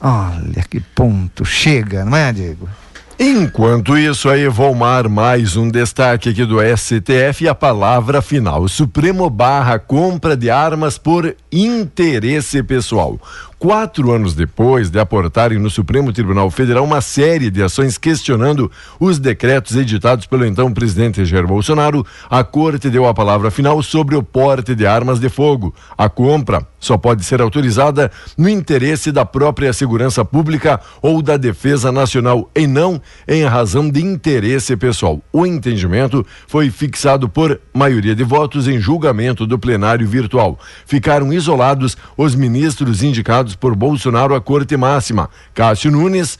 Olha 0.00 0.64
que 0.68 0.80
ponto 0.80 1.44
chega, 1.44 2.04
não 2.04 2.16
é, 2.16 2.32
Diego? 2.32 2.68
Enquanto 3.16 3.96
isso, 3.96 4.28
aí, 4.28 4.48
Volmar, 4.48 5.08
mais 5.08 5.56
um 5.56 5.70
destaque 5.70 6.30
aqui 6.30 6.44
do 6.44 6.56
STF 6.76 7.44
e 7.44 7.48
a 7.48 7.54
palavra 7.54 8.20
final. 8.20 8.62
O 8.62 8.68
Supremo 8.68 9.30
barra 9.30 9.78
compra 9.78 10.36
de 10.36 10.50
armas 10.50 10.98
por 10.98 11.32
interesse 11.52 12.60
pessoal 12.64 13.20
quatro 13.58 14.12
anos 14.12 14.34
depois 14.34 14.90
de 14.90 14.98
aportarem 14.98 15.58
no 15.58 15.70
Supremo 15.70 16.12
Tribunal 16.12 16.50
Federal 16.50 16.84
uma 16.84 17.00
série 17.00 17.50
de 17.50 17.62
ações 17.62 17.96
questionando 17.96 18.70
os 19.00 19.18
decretos 19.18 19.76
editados 19.76 20.26
pelo 20.26 20.44
então 20.44 20.72
presidente 20.72 21.24
Jair 21.24 21.46
Bolsonaro, 21.46 22.04
a 22.28 22.44
Corte 22.44 22.90
deu 22.90 23.06
a 23.06 23.14
palavra 23.14 23.50
final 23.50 23.82
sobre 23.82 24.14
o 24.14 24.22
porte 24.22 24.74
de 24.74 24.86
armas 24.86 25.18
de 25.18 25.28
fogo. 25.28 25.74
A 25.96 26.08
compra 26.08 26.66
só 26.78 26.96
pode 26.96 27.24
ser 27.24 27.40
autorizada 27.40 28.10
no 28.36 28.48
interesse 28.48 29.10
da 29.10 29.24
própria 29.24 29.72
segurança 29.72 30.24
pública 30.24 30.80
ou 31.00 31.22
da 31.22 31.36
defesa 31.36 31.90
nacional 31.90 32.50
e 32.54 32.66
não 32.66 33.00
em 33.26 33.44
razão 33.44 33.88
de 33.88 34.02
interesse 34.02 34.76
pessoal. 34.76 35.20
O 35.32 35.46
entendimento 35.46 36.24
foi 36.46 36.70
fixado 36.70 37.28
por 37.28 37.58
maioria 37.74 38.14
de 38.14 38.22
votos 38.22 38.68
em 38.68 38.78
julgamento 38.78 39.46
do 39.46 39.58
plenário 39.58 40.06
virtual. 40.06 40.58
Ficaram 40.84 41.32
isolados 41.32 41.96
os 42.16 42.34
ministros 42.34 43.02
indicados 43.02 43.45
por 43.54 43.74
Bolsonaro 43.76 44.34
à 44.34 44.40
Corte 44.40 44.76
Máxima, 44.76 45.30
Cássio 45.54 45.90
Nunes, 45.90 46.38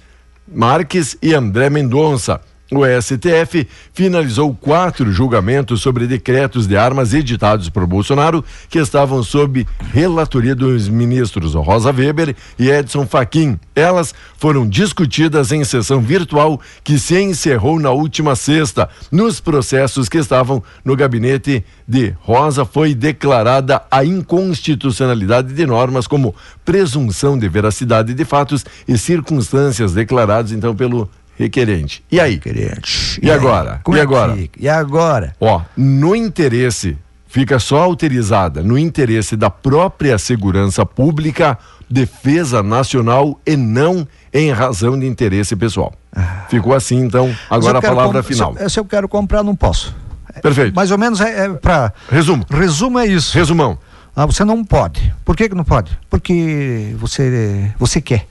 Marques 0.48 1.16
e 1.22 1.34
André 1.34 1.70
Mendonça. 1.70 2.40
O 2.68 2.82
STF 2.84 3.68
finalizou 3.92 4.52
quatro 4.52 5.12
julgamentos 5.12 5.80
sobre 5.80 6.04
decretos 6.08 6.66
de 6.66 6.76
armas 6.76 7.14
editados 7.14 7.68
por 7.68 7.86
Bolsonaro 7.86 8.44
que 8.68 8.80
estavam 8.80 9.22
sob 9.22 9.64
relatoria 9.92 10.52
dos 10.52 10.88
ministros 10.88 11.54
Rosa 11.54 11.92
Weber 11.92 12.34
e 12.58 12.68
Edson 12.68 13.06
Fachin. 13.06 13.56
Elas 13.72 14.12
foram 14.36 14.68
discutidas 14.68 15.52
em 15.52 15.62
sessão 15.62 16.00
virtual 16.00 16.60
que 16.82 16.98
se 16.98 17.20
encerrou 17.20 17.78
na 17.78 17.92
última 17.92 18.34
sexta. 18.34 18.88
Nos 19.12 19.38
processos 19.38 20.08
que 20.08 20.18
estavam 20.18 20.60
no 20.84 20.96
gabinete 20.96 21.64
de 21.86 22.16
Rosa 22.20 22.64
foi 22.64 22.96
declarada 22.96 23.80
a 23.88 24.04
inconstitucionalidade 24.04 25.54
de 25.54 25.66
normas 25.66 26.08
como 26.08 26.34
presunção 26.64 27.38
de 27.38 27.48
veracidade 27.48 28.12
de 28.12 28.24
fatos 28.24 28.66
e 28.88 28.98
circunstâncias 28.98 29.92
declarados 29.92 30.50
então 30.50 30.74
pelo 30.74 31.08
requerente. 31.36 32.02
E 32.10 32.18
aí? 32.18 32.34
Requerente. 32.34 33.20
E, 33.22 33.26
e 33.26 33.30
agora? 33.30 33.80
Como 33.82 33.96
e 33.96 34.00
é 34.00 34.02
agora? 34.02 34.38
E 34.58 34.68
agora? 34.68 35.34
Ó, 35.40 35.60
no 35.76 36.16
interesse, 36.16 36.96
fica 37.26 37.58
só 37.58 37.78
autorizada 37.78 38.62
no 38.62 38.78
interesse 38.78 39.36
da 39.36 39.50
própria 39.50 40.18
segurança 40.18 40.84
pública, 40.84 41.58
defesa 41.88 42.62
nacional 42.62 43.38
e 43.46 43.56
não 43.56 44.06
em 44.32 44.50
razão 44.50 44.98
de 44.98 45.06
interesse 45.06 45.54
pessoal. 45.54 45.92
Ah. 46.14 46.46
Ficou 46.48 46.74
assim, 46.74 46.96
então, 46.96 47.34
agora 47.50 47.78
a 47.78 47.82
palavra 47.82 48.22
final. 48.22 48.54
Se, 48.56 48.70
se, 48.70 48.80
eu 48.80 48.84
quero 48.84 49.08
comprar, 49.08 49.42
não 49.42 49.54
posso. 49.54 49.94
Perfeito. 50.42 50.74
Mais 50.74 50.90
ou 50.90 50.98
menos 50.98 51.20
é, 51.20 51.46
é 51.46 51.48
para. 51.50 51.92
Resumo. 52.10 52.44
Resumo 52.50 52.98
é 52.98 53.06
isso. 53.06 53.36
Resumão. 53.36 53.78
Ah, 54.14 54.24
você 54.24 54.44
não 54.44 54.64
pode. 54.64 55.14
Por 55.24 55.36
que, 55.36 55.48
que 55.48 55.54
não 55.54 55.64
pode? 55.64 55.96
Porque 56.08 56.94
você, 56.98 57.70
você 57.78 58.00
quer. 58.00 58.26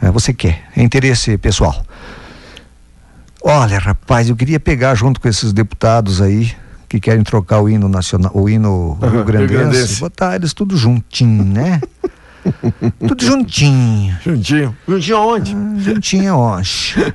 É, 0.00 0.10
você 0.10 0.32
quer. 0.32 0.68
É 0.76 0.82
interesse 0.82 1.36
pessoal. 1.38 1.84
Olha, 3.48 3.78
rapaz, 3.78 4.28
eu 4.28 4.34
queria 4.34 4.58
pegar 4.58 4.96
junto 4.96 5.20
com 5.20 5.28
esses 5.28 5.52
deputados 5.52 6.20
aí 6.20 6.50
que 6.88 6.98
querem 6.98 7.22
trocar 7.22 7.60
o 7.60 7.68
hino 7.68 7.88
nacional, 7.88 8.32
o 8.34 8.50
hino 8.50 8.98
uhum, 9.00 9.08
rio-grandense, 9.08 10.00
botar 10.00 10.34
eles 10.34 10.52
tudo 10.52 10.76
juntinho, 10.76 11.44
né? 11.44 11.80
tudo 13.06 13.24
juntinho. 13.24 14.18
Juntinho. 14.20 14.76
Juntinho 14.88 15.16
aonde? 15.16 15.54
Ah, 15.54 15.78
juntinho 15.78 16.34
aonde? 16.34 17.14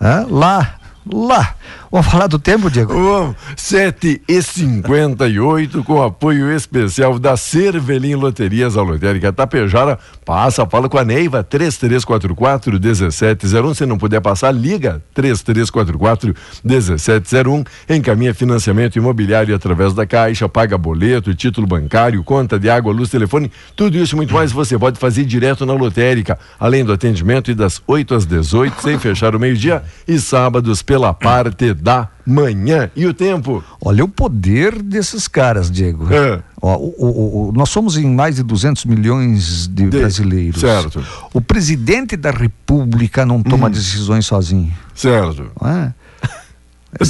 ah, 0.00 0.26
lá, 0.28 0.74
lá. 1.06 1.54
Vamos 1.90 2.06
falar 2.08 2.26
do 2.26 2.38
tempo, 2.38 2.68
Diego? 2.68 2.92
Vamos. 2.92 3.36
7 3.56 4.20
e 4.28 4.42
58 4.42 5.84
com 5.84 6.02
apoio 6.02 6.50
especial 6.52 7.18
da 7.18 7.36
Cervelim 7.36 8.16
Loterias, 8.16 8.76
a 8.76 8.82
lotérica 8.82 9.32
Tapejara. 9.32 9.98
Passa, 10.24 10.66
fala 10.66 10.88
com 10.88 10.98
a 10.98 11.04
Neiva, 11.04 11.44
3344 11.44 12.72
1701. 12.80 13.74
Se 13.74 13.86
não 13.86 13.96
puder 13.96 14.20
passar, 14.20 14.50
liga 14.50 15.00
3344 15.14 16.34
1701. 16.64 17.64
Encaminha 17.88 18.34
financiamento 18.34 18.96
imobiliário 18.96 19.54
através 19.54 19.94
da 19.94 20.04
Caixa, 20.04 20.48
paga 20.48 20.76
boleto, 20.76 21.34
título 21.34 21.66
bancário, 21.66 22.22
conta 22.24 22.58
de 22.58 22.68
água, 22.68 22.92
luz, 22.92 23.10
telefone. 23.10 23.50
Tudo 23.76 23.96
isso 23.96 24.14
e 24.14 24.16
muito 24.16 24.34
mais 24.34 24.50
você 24.50 24.76
pode 24.76 24.98
fazer 24.98 25.24
direto 25.24 25.64
na 25.64 25.72
lotérica. 25.74 26.36
Além 26.58 26.84
do 26.84 26.92
atendimento 26.92 27.50
e 27.50 27.54
das 27.54 27.80
8 27.86 28.14
às 28.14 28.26
18, 28.26 28.82
sem 28.82 28.98
fechar 28.98 29.36
o 29.36 29.38
meio-dia 29.38 29.84
e 30.08 30.18
sábados 30.18 30.82
pela 30.82 31.14
parte 31.14 31.75
da 31.80 32.08
manhã. 32.26 32.90
E 32.96 33.06
o 33.06 33.14
tempo? 33.14 33.62
Olha 33.80 34.04
o 34.04 34.08
poder 34.08 34.82
desses 34.82 35.28
caras, 35.28 35.70
Diego. 35.70 36.12
É. 36.12 36.42
Ó, 36.60 36.76
o, 36.76 36.94
o, 36.98 37.48
o, 37.48 37.52
nós 37.52 37.68
somos 37.68 37.96
em 37.96 38.06
mais 38.06 38.36
de 38.36 38.42
200 38.42 38.84
milhões 38.86 39.68
de, 39.68 39.88
de, 39.88 39.98
brasileiros. 39.98 40.60
Certo. 40.60 41.04
O 41.32 41.40
presidente 41.40 42.16
da 42.16 42.30
República 42.30 43.24
não 43.24 43.42
toma 43.42 43.68
hum. 43.68 43.70
decisões 43.70 44.26
sozinho. 44.26 44.72
Certo. 44.94 45.50
É? 45.64 45.92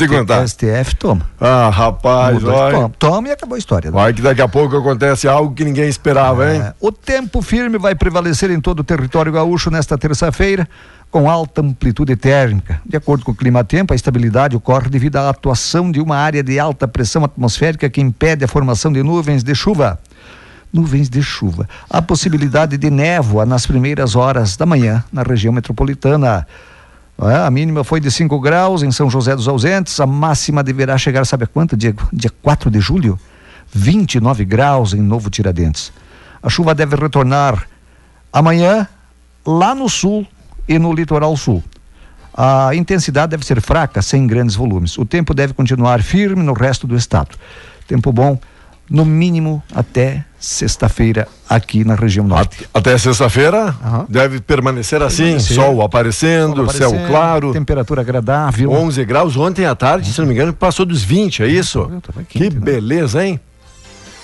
Contar. 0.09 0.47
STF 0.49 0.97
toma. 0.97 1.23
Ah, 1.41 1.71
rapaz, 1.71 2.35
Muda, 2.43 2.53
olha. 2.55 2.75
toma. 2.75 2.93
Toma 2.99 3.29
e 3.29 3.31
acabou 3.33 3.55
a 3.55 3.59
história. 3.59 3.91
né? 3.91 3.95
Vai 3.95 4.13
que 4.13 4.23
daqui 4.23 4.41
a 4.43 4.49
pouco 4.49 4.77
acontece 4.77 5.29
algo 5.29 5.55
que 5.55 5.65
ninguém 5.65 5.89
esperava, 5.89 6.53
hein? 6.53 6.61
É, 6.63 6.75
o 6.81 6.91
tempo 6.93 7.41
firme 7.43 7.79
vai 7.79 7.95
prevalecer 7.95 8.51
em 8.51 8.61
todo 8.61 8.81
o 8.81 8.85
território 8.85 9.31
gaúcho 9.33 9.71
nesta 9.71 9.97
terça-feira, 9.99 10.69
com 11.11 11.31
alta 11.31 11.61
amplitude 11.63 12.17
térmica. 12.17 12.81
De 12.85 12.97
acordo 12.97 13.25
com 13.25 13.31
o 13.33 13.35
clima-tempo, 13.35 13.93
a 13.93 13.97
estabilidade 13.97 14.57
ocorre 14.57 14.89
devido 14.91 15.17
à 15.17 15.31
atuação 15.31 15.91
de 15.91 16.01
uma 16.01 16.17
área 16.17 16.43
de 16.43 16.59
alta 16.59 16.87
pressão 16.89 17.25
atmosférica 17.25 17.89
que 17.89 18.01
impede 18.01 18.45
a 18.45 18.49
formação 18.49 18.93
de 18.93 19.03
nuvens 19.03 19.43
de 19.43 19.55
chuva. 19.55 19.99
Nuvens 20.73 21.09
de 21.09 21.23
chuva. 21.23 21.67
A 21.89 22.03
possibilidade 22.03 22.77
de 22.77 22.91
névoa 22.91 23.47
nas 23.47 23.67
primeiras 23.67 24.15
horas 24.17 24.57
da 24.57 24.67
manhã 24.67 25.03
na 25.13 25.23
região 25.23 25.53
metropolitana. 25.53 26.47
É, 27.19 27.47
a 27.47 27.51
mínima 27.51 27.83
foi 27.83 27.99
de 27.99 28.11
5 28.11 28.39
graus 28.41 28.83
em 28.83 28.93
São 28.93 29.09
José 29.09 29.35
dos 29.35 29.49
Ausentes, 29.49 29.99
a 30.01 30.07
máxima 30.07 30.63
deverá 30.63 30.99
chegar, 30.99 31.25
sabe 31.25 31.45
a 31.45 31.47
quanto? 31.47 31.77
Dia, 31.77 31.95
dia 32.13 32.31
4 32.43 32.71
de 32.71 32.79
julho? 32.79 33.19
29 33.73 34.45
graus 34.45 34.93
em 34.93 35.01
Novo 35.01 35.31
Tiradentes. 35.31 35.93
A 36.43 36.51
chuva 36.51 36.75
deve 36.75 36.95
retornar 36.95 37.67
amanhã 38.33 38.87
lá 39.47 39.75
no 39.75 39.89
sul 39.89 40.27
e 40.69 40.79
no 40.79 40.93
litoral 40.93 41.37
sul. 41.37 41.65
A 42.35 42.75
intensidade 42.75 43.31
deve 43.31 43.47
ser 43.47 43.63
fraca, 43.63 44.03
sem 44.03 44.27
grandes 44.27 44.55
volumes. 44.55 44.99
O 44.99 45.07
tempo 45.07 45.33
deve 45.33 45.55
continuar 45.55 46.03
firme 46.03 46.43
no 46.43 46.53
resto 46.53 46.87
do 46.87 46.95
estado. 46.95 47.35
Tempo 47.89 48.13
bom, 48.13 48.39
no 48.91 49.07
mínimo 49.07 49.63
até 49.75 50.23
sexta-feira 50.47 51.27
aqui 51.49 51.85
na 51.85 51.95
região 51.95 52.27
norte. 52.27 52.69
Até 52.73 52.97
sexta-feira 52.97 53.75
Aham. 53.85 54.07
deve 54.09 54.41
permanecer 54.41 55.03
assim, 55.03 55.25
Permanecer. 55.25 55.57
sol 55.57 55.83
aparecendo, 55.83 56.57
Sol 56.57 56.69
céu 56.71 56.89
aparecendo, 56.89 57.09
claro. 57.11 57.53
Temperatura 57.53 58.01
agradável. 58.03 58.71
11 58.71 59.05
graus 59.05 59.37
ontem 59.37 59.65
à 59.67 59.75
tarde, 59.75 60.13
se 60.13 60.21
não 60.21 60.27
me 60.29 60.35
engano, 60.35 60.53
passou 60.53 60.87
dos 60.87 61.03
20, 61.03 61.43
é 61.43 61.49
isso? 61.49 61.91
Tava 62.07 62.23
Que 62.25 62.45
né? 62.45 62.51
beleza, 62.51 63.25
hein? 63.25 63.41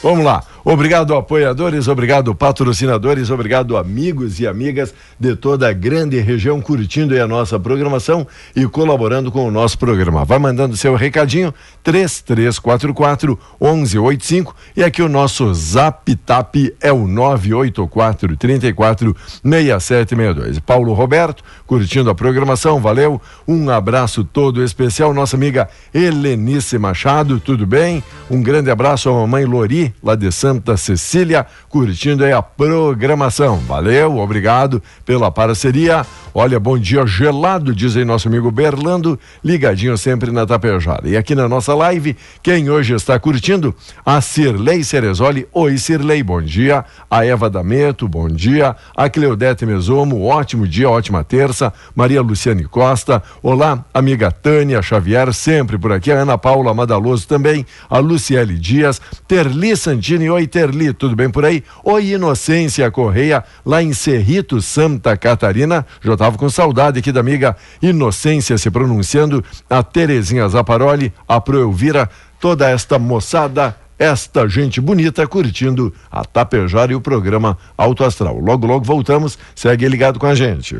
Vamos 0.02 0.24
lá. 0.24 0.42
Obrigado, 0.64 1.16
apoiadores, 1.16 1.88
obrigado, 1.88 2.32
patrocinadores, 2.36 3.30
obrigado, 3.30 3.76
amigos 3.76 4.38
e 4.38 4.46
amigas 4.46 4.94
de 5.18 5.34
toda 5.34 5.68
a 5.68 5.72
grande 5.72 6.20
região 6.20 6.60
curtindo 6.60 7.20
a 7.20 7.26
nossa 7.26 7.58
programação 7.58 8.24
e 8.54 8.64
colaborando 8.68 9.32
com 9.32 9.44
o 9.44 9.50
nosso 9.50 9.76
programa. 9.76 10.24
Vai 10.24 10.38
mandando 10.38 10.76
seu 10.76 10.94
recadinho, 10.94 11.52
3344 11.82 13.36
1185 13.60 14.54
e 14.76 14.84
aqui 14.84 15.02
o 15.02 15.08
nosso 15.08 15.52
zap 15.52 16.14
tap 16.14 16.54
é 16.80 16.92
o 16.92 17.08
984 17.08 18.36
34 18.36 19.16
6762. 19.42 20.60
Paulo 20.60 20.92
Roberto, 20.92 21.42
curtindo 21.66 22.08
a 22.08 22.14
programação, 22.14 22.80
valeu. 22.80 23.20
Um 23.48 23.68
abraço 23.68 24.22
todo 24.22 24.62
especial, 24.62 25.12
nossa 25.12 25.34
amiga 25.34 25.68
Helenice 25.92 26.78
Machado, 26.78 27.40
tudo 27.40 27.66
bem? 27.66 28.00
Um 28.30 28.40
grande 28.40 28.70
abraço 28.70 29.08
à 29.08 29.12
mamãe 29.12 29.44
Lori, 29.44 29.92
lá 30.00 30.14
de 30.14 30.30
Santa 30.30 30.51
Cecília, 30.76 31.46
curtindo 31.68 32.24
aí 32.24 32.32
a 32.32 32.42
programação. 32.42 33.56
Valeu, 33.58 34.18
obrigado 34.18 34.82
pela 35.04 35.30
parceria. 35.30 36.04
Olha, 36.34 36.58
bom 36.58 36.78
dia 36.78 37.06
gelado, 37.06 37.74
diz 37.74 37.94
aí 37.94 38.04
nosso 38.04 38.26
amigo 38.26 38.50
Berlando, 38.50 39.18
ligadinho 39.44 39.98
sempre 39.98 40.30
na 40.30 40.46
Tapejara. 40.46 41.06
E 41.06 41.16
aqui 41.16 41.34
na 41.34 41.46
nossa 41.46 41.74
live, 41.74 42.16
quem 42.42 42.70
hoje 42.70 42.94
está 42.94 43.18
curtindo? 43.18 43.74
A 44.04 44.20
Cirlei 44.20 44.82
Cerezoli. 44.82 45.46
Oi, 45.52 45.76
Cirlei, 45.76 46.22
bom 46.22 46.40
dia. 46.40 46.84
A 47.10 47.24
Eva 47.24 47.50
Dameto, 47.50 48.08
bom 48.08 48.28
dia. 48.28 48.74
A 48.96 49.10
Cleudete 49.10 49.66
Mesomo, 49.66 50.24
ótimo 50.24 50.66
dia, 50.66 50.88
ótima 50.88 51.22
terça. 51.22 51.72
Maria 51.94 52.22
Luciane 52.22 52.64
Costa. 52.64 53.22
Olá, 53.42 53.84
amiga 53.92 54.30
Tânia 54.32 54.80
Xavier, 54.80 55.32
sempre 55.34 55.76
por 55.76 55.92
aqui. 55.92 56.10
A 56.10 56.20
Ana 56.20 56.38
Paula 56.38 56.72
Madaloso 56.72 57.28
também. 57.28 57.66
A 57.90 57.98
Luciele 57.98 58.58
Dias. 58.58 59.00
Terli 59.28 59.76
Santini, 59.76 60.30
oi, 60.30 60.41
Terli, 60.46 60.92
tudo 60.92 61.16
bem 61.16 61.30
por 61.30 61.44
aí? 61.44 61.62
Oi, 61.84 62.12
Inocência 62.12 62.90
Correia, 62.90 63.44
lá 63.64 63.82
em 63.82 63.92
Cerrito, 63.92 64.60
Santa 64.60 65.16
Catarina. 65.16 65.86
Já 66.02 66.12
estava 66.12 66.36
com 66.36 66.48
saudade 66.48 66.98
aqui 66.98 67.12
da 67.12 67.20
amiga 67.20 67.56
Inocência 67.80 68.58
se 68.58 68.70
pronunciando. 68.70 69.44
A 69.68 69.82
Terezinha 69.82 70.48
Zaparoli, 70.48 71.12
a 71.26 71.40
Pro 71.40 71.60
Elvira, 71.60 72.08
toda 72.40 72.68
esta 72.68 72.98
moçada 72.98 73.76
esta 73.98 74.48
gente 74.48 74.80
bonita 74.80 75.24
curtindo 75.28 75.94
a 76.10 76.24
Tapejara 76.24 76.90
e 76.90 76.94
o 76.96 77.00
programa 77.00 77.56
Alto 77.78 78.02
Astral. 78.02 78.36
Logo, 78.40 78.66
logo 78.66 78.84
voltamos. 78.84 79.38
Segue 79.54 79.88
ligado 79.88 80.18
com 80.18 80.26
a 80.26 80.34
gente. 80.34 80.76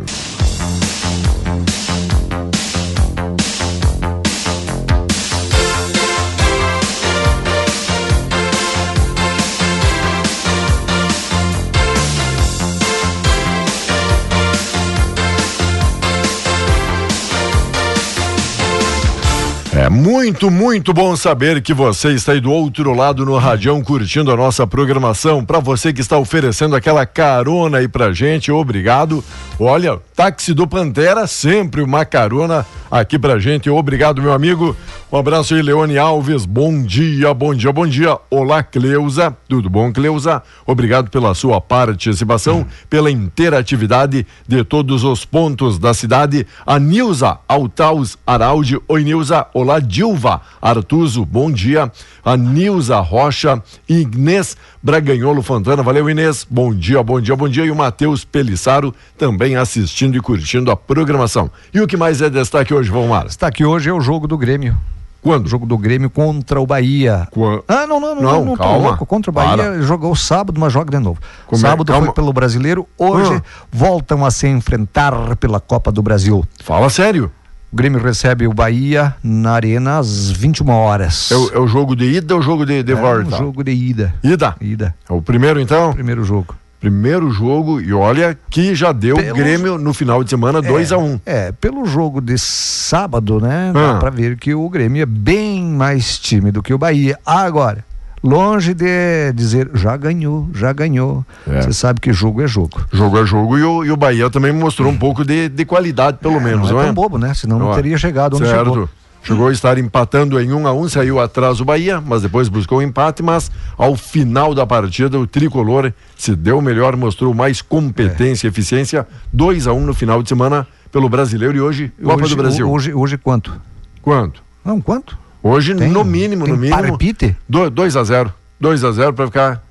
Muito, 19.92 20.50
muito 20.50 20.94
bom 20.94 21.14
saber 21.14 21.60
que 21.60 21.74
você 21.74 22.14
está 22.14 22.32
aí 22.32 22.40
do 22.40 22.50
outro 22.50 22.94
lado 22.94 23.26
no 23.26 23.36
radião 23.36 23.82
curtindo 23.82 24.32
a 24.32 24.36
nossa 24.36 24.66
programação. 24.66 25.44
Para 25.44 25.58
você 25.58 25.92
que 25.92 26.00
está 26.00 26.16
oferecendo 26.16 26.74
aquela 26.74 27.04
carona 27.04 27.76
aí 27.76 27.86
pra 27.86 28.10
gente, 28.10 28.50
obrigado. 28.50 29.22
Olha, 29.60 30.00
táxi 30.16 30.54
do 30.54 30.66
Pantera, 30.66 31.26
sempre 31.26 31.82
uma 31.82 32.06
carona 32.06 32.64
aqui 32.90 33.18
pra 33.18 33.38
gente. 33.38 33.68
Obrigado, 33.68 34.22
meu 34.22 34.32
amigo. 34.32 34.74
Um 35.10 35.18
abraço 35.18 35.54
aí, 35.54 35.60
Leone 35.60 35.98
Alves. 35.98 36.46
Bom 36.46 36.82
dia, 36.82 37.34
bom 37.34 37.54
dia, 37.54 37.70
bom 37.70 37.86
dia. 37.86 38.18
Olá, 38.30 38.62
Cleusa. 38.62 39.36
Tudo 39.46 39.68
bom, 39.68 39.92
Cleusa? 39.92 40.42
Obrigado 40.66 41.10
pela 41.10 41.34
sua 41.34 41.60
participação, 41.60 42.66
pela 42.88 43.10
interatividade 43.10 44.26
de 44.48 44.64
todos 44.64 45.04
os 45.04 45.26
pontos 45.26 45.78
da 45.78 45.92
cidade. 45.92 46.46
A 46.66 46.78
Nilza 46.78 47.38
Altaus 47.46 48.16
Araújo. 48.26 48.82
Oi, 48.88 49.04
Nilza. 49.04 49.46
Olá, 49.52 49.81
Dilva 49.82 50.40
Artuso. 50.60 51.24
Bom 51.26 51.50
dia. 51.50 51.90
A 52.24 52.36
Nilza 52.36 52.98
Rocha. 53.00 53.62
Inês 53.88 54.56
Braganholo 54.82 55.42
Fontana. 55.42 55.82
Valeu, 55.82 56.08
Inês. 56.08 56.46
Bom 56.48 56.72
dia, 56.74 57.02
bom 57.02 57.20
dia, 57.20 57.36
bom 57.36 57.48
dia. 57.48 57.64
E 57.64 57.70
o 57.70 57.76
Matheus 57.76 58.24
Pelissaro 58.24 58.94
também 59.18 59.56
assistindo 59.56 60.16
e 60.16 60.20
curtindo 60.20 60.70
a 60.70 60.76
programação. 60.76 61.50
E 61.74 61.80
o 61.80 61.86
que 61.86 61.96
mais 61.96 62.22
é 62.22 62.30
destaque 62.30 62.72
hoje, 62.72 62.90
Vomar? 62.90 63.26
Está 63.26 63.48
aqui 63.48 63.64
hoje 63.64 63.90
é 63.90 63.92
o 63.92 64.00
jogo 64.00 64.26
do 64.26 64.38
Grêmio. 64.38 64.76
Quando? 65.20 65.46
O 65.46 65.48
jogo 65.48 65.64
do 65.64 65.78
Grêmio 65.78 66.10
contra 66.10 66.60
o 66.60 66.66
Bahia. 66.66 67.28
Qua- 67.30 67.62
Ah, 67.68 67.86
não, 67.86 68.00
não, 68.00 68.12
não, 68.16 68.22
Não, 68.22 68.44
não, 68.44 68.56
calma. 68.56 68.88
louco. 68.88 69.06
Contra 69.06 69.30
o 69.30 69.32
Bahia 69.32 69.56
Para. 69.56 69.82
jogou 69.82 70.16
sábado, 70.16 70.60
mas 70.60 70.72
joga 70.72 70.90
de 70.90 70.98
novo. 70.98 71.20
Como 71.46 71.64
é? 71.64 71.70
sábado 71.70 71.86
Calma. 71.92 72.06
foi 72.06 72.14
pelo 72.14 72.32
Brasileiro, 72.32 72.88
hoje 72.98 73.34
Ah. 73.34 73.42
voltam 73.70 74.26
a 74.26 74.32
se 74.32 74.48
enfrentar 74.48 75.36
pela 75.36 75.60
Copa 75.60 75.92
do 75.92 76.02
Brasil. 76.02 76.44
Fala 76.64 76.90
sério. 76.90 77.30
O 77.72 77.76
Grêmio 77.76 77.98
recebe 78.02 78.46
o 78.46 78.52
Bahia 78.52 79.14
na 79.24 79.52
Arena 79.52 79.98
às 79.98 80.30
21 80.30 80.68
horas. 80.68 81.30
É 81.32 81.36
o, 81.36 81.50
é 81.54 81.58
o 81.58 81.66
jogo 81.66 81.96
de 81.96 82.04
ida 82.04 82.34
ou 82.34 82.40
o 82.40 82.42
jogo 82.42 82.66
de, 82.66 82.82
de 82.82 82.92
É 82.92 82.94
volta? 82.94 83.34
um 83.34 83.38
jogo 83.38 83.64
de 83.64 83.72
ida. 83.72 84.14
Ida. 84.22 84.54
Ida. 84.60 84.94
É 85.08 85.12
o 85.12 85.22
primeiro, 85.22 85.58
então? 85.58 85.92
Primeiro 85.94 86.22
jogo. 86.22 86.54
Primeiro 86.78 87.30
jogo, 87.30 87.80
e 87.80 87.92
olha 87.92 88.36
que 88.50 88.74
já 88.74 88.90
deu 88.92 89.14
Pelos- 89.16 89.38
Grêmio 89.38 89.78
no 89.78 89.94
final 89.94 90.22
de 90.24 90.28
semana 90.30 90.60
2 90.60 90.90
é, 90.90 90.94
a 90.94 90.98
1 90.98 91.04
um. 91.04 91.20
É, 91.24 91.52
pelo 91.52 91.86
jogo 91.86 92.20
de 92.20 92.36
sábado, 92.36 93.40
né? 93.40 93.70
Dá 93.72 93.92
Ah. 93.92 93.98
pra 93.98 94.10
ver 94.10 94.36
que 94.36 94.52
o 94.52 94.68
Grêmio 94.68 95.00
é 95.00 95.06
bem 95.06 95.64
mais 95.64 96.18
tímido 96.18 96.60
que 96.62 96.74
o 96.74 96.78
Bahia. 96.78 97.16
Agora, 97.24 97.84
longe 98.22 98.74
de 98.74 99.32
dizer 99.34 99.70
já 99.74 99.96
ganhou, 99.96 100.48
já 100.54 100.72
ganhou. 100.72 101.24
É. 101.48 101.62
Você 101.62 101.72
sabe 101.72 102.00
que 102.00 102.12
jogo 102.12 102.42
é 102.42 102.46
jogo. 102.46 102.80
Jogo 102.92 103.18
é 103.18 103.26
jogo 103.26 103.58
e 103.58 103.64
o, 103.64 103.84
e 103.84 103.90
o 103.90 103.96
Bahia 103.96 104.30
também 104.30 104.52
mostrou 104.52 104.90
um 104.90 104.96
pouco 104.96 105.24
de, 105.24 105.48
de 105.48 105.64
qualidade, 105.64 106.18
pelo 106.18 106.40
menos, 106.40 106.68
não 106.68 106.76
não 106.76 106.80
é 106.80 106.82
é? 106.82 106.86
tão 106.86 106.94
bobo, 106.94 107.18
né? 107.18 107.34
Senão 107.34 107.58
não 107.58 107.66
Ó, 107.68 107.74
teria 107.74 107.98
chegado 107.98 108.36
onde 108.36 108.46
certo. 108.46 108.70
chegou. 108.70 108.88
Chegou 109.24 109.46
a 109.46 109.52
estar 109.52 109.78
empatando 109.78 110.40
em 110.40 110.52
1 110.52 110.56
um 110.56 110.66
a 110.66 110.72
1 110.72 110.80
um, 110.80 110.88
saiu 110.88 111.20
atrás 111.20 111.60
o 111.60 111.64
Bahia, 111.64 112.00
mas 112.04 112.22
depois 112.22 112.48
buscou 112.48 112.78
o 112.78 112.82
empate, 112.82 113.22
mas 113.22 113.52
ao 113.78 113.94
final 113.94 114.52
da 114.52 114.66
partida 114.66 115.16
o 115.16 115.28
tricolor 115.28 115.92
se 116.16 116.34
deu 116.34 116.60
melhor, 116.60 116.96
mostrou 116.96 117.32
mais 117.32 117.62
competência 117.62 118.48
e 118.48 118.50
eficiência. 118.50 119.06
2 119.32 119.68
a 119.68 119.72
1 119.72 119.76
um 119.76 119.86
no 119.86 119.94
final 119.94 120.24
de 120.24 120.28
semana 120.28 120.66
pelo 120.90 121.08
brasileiro 121.08 121.56
e 121.56 121.60
hoje 121.60 121.92
Copa 122.02 122.24
hoje, 122.24 122.34
do 122.34 122.42
Brasil. 122.42 122.68
Hoje, 122.68 122.92
hoje 122.92 123.16
quanto? 123.16 123.60
Quanto? 124.02 124.42
Não, 124.64 124.80
quanto? 124.80 125.16
Hoje, 125.42 125.74
Tem- 125.74 125.90
no 125.90 126.04
mínimo, 126.04 126.46
no 126.46 126.56
mínimo. 126.56 126.82
palpite? 126.88 127.36
2 127.48 127.96
a 127.96 128.04
0 128.04 128.32
2 128.60 128.84
a 128.84 128.92
0 128.92 129.12
para 129.12 129.26
ficar 129.26 129.62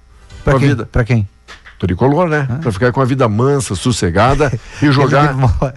Pra 0.44 0.54
com 0.54 0.58
a 0.58 0.60
quem? 0.60 0.70
vida. 0.70 0.86
Pra 0.92 1.04
quem? 1.04 1.28
Tricolor, 1.80 2.28
né? 2.30 2.48
Pra 2.62 2.72
ficar 2.72 2.92
com 2.92 3.02
a 3.02 3.06
vida 3.06 3.28
mansa, 3.28 3.74
sossegada 3.74 4.52
e 4.84 4.86
jogar 4.92 5.30
Ele 5.32 5.34
demora, 5.34 5.74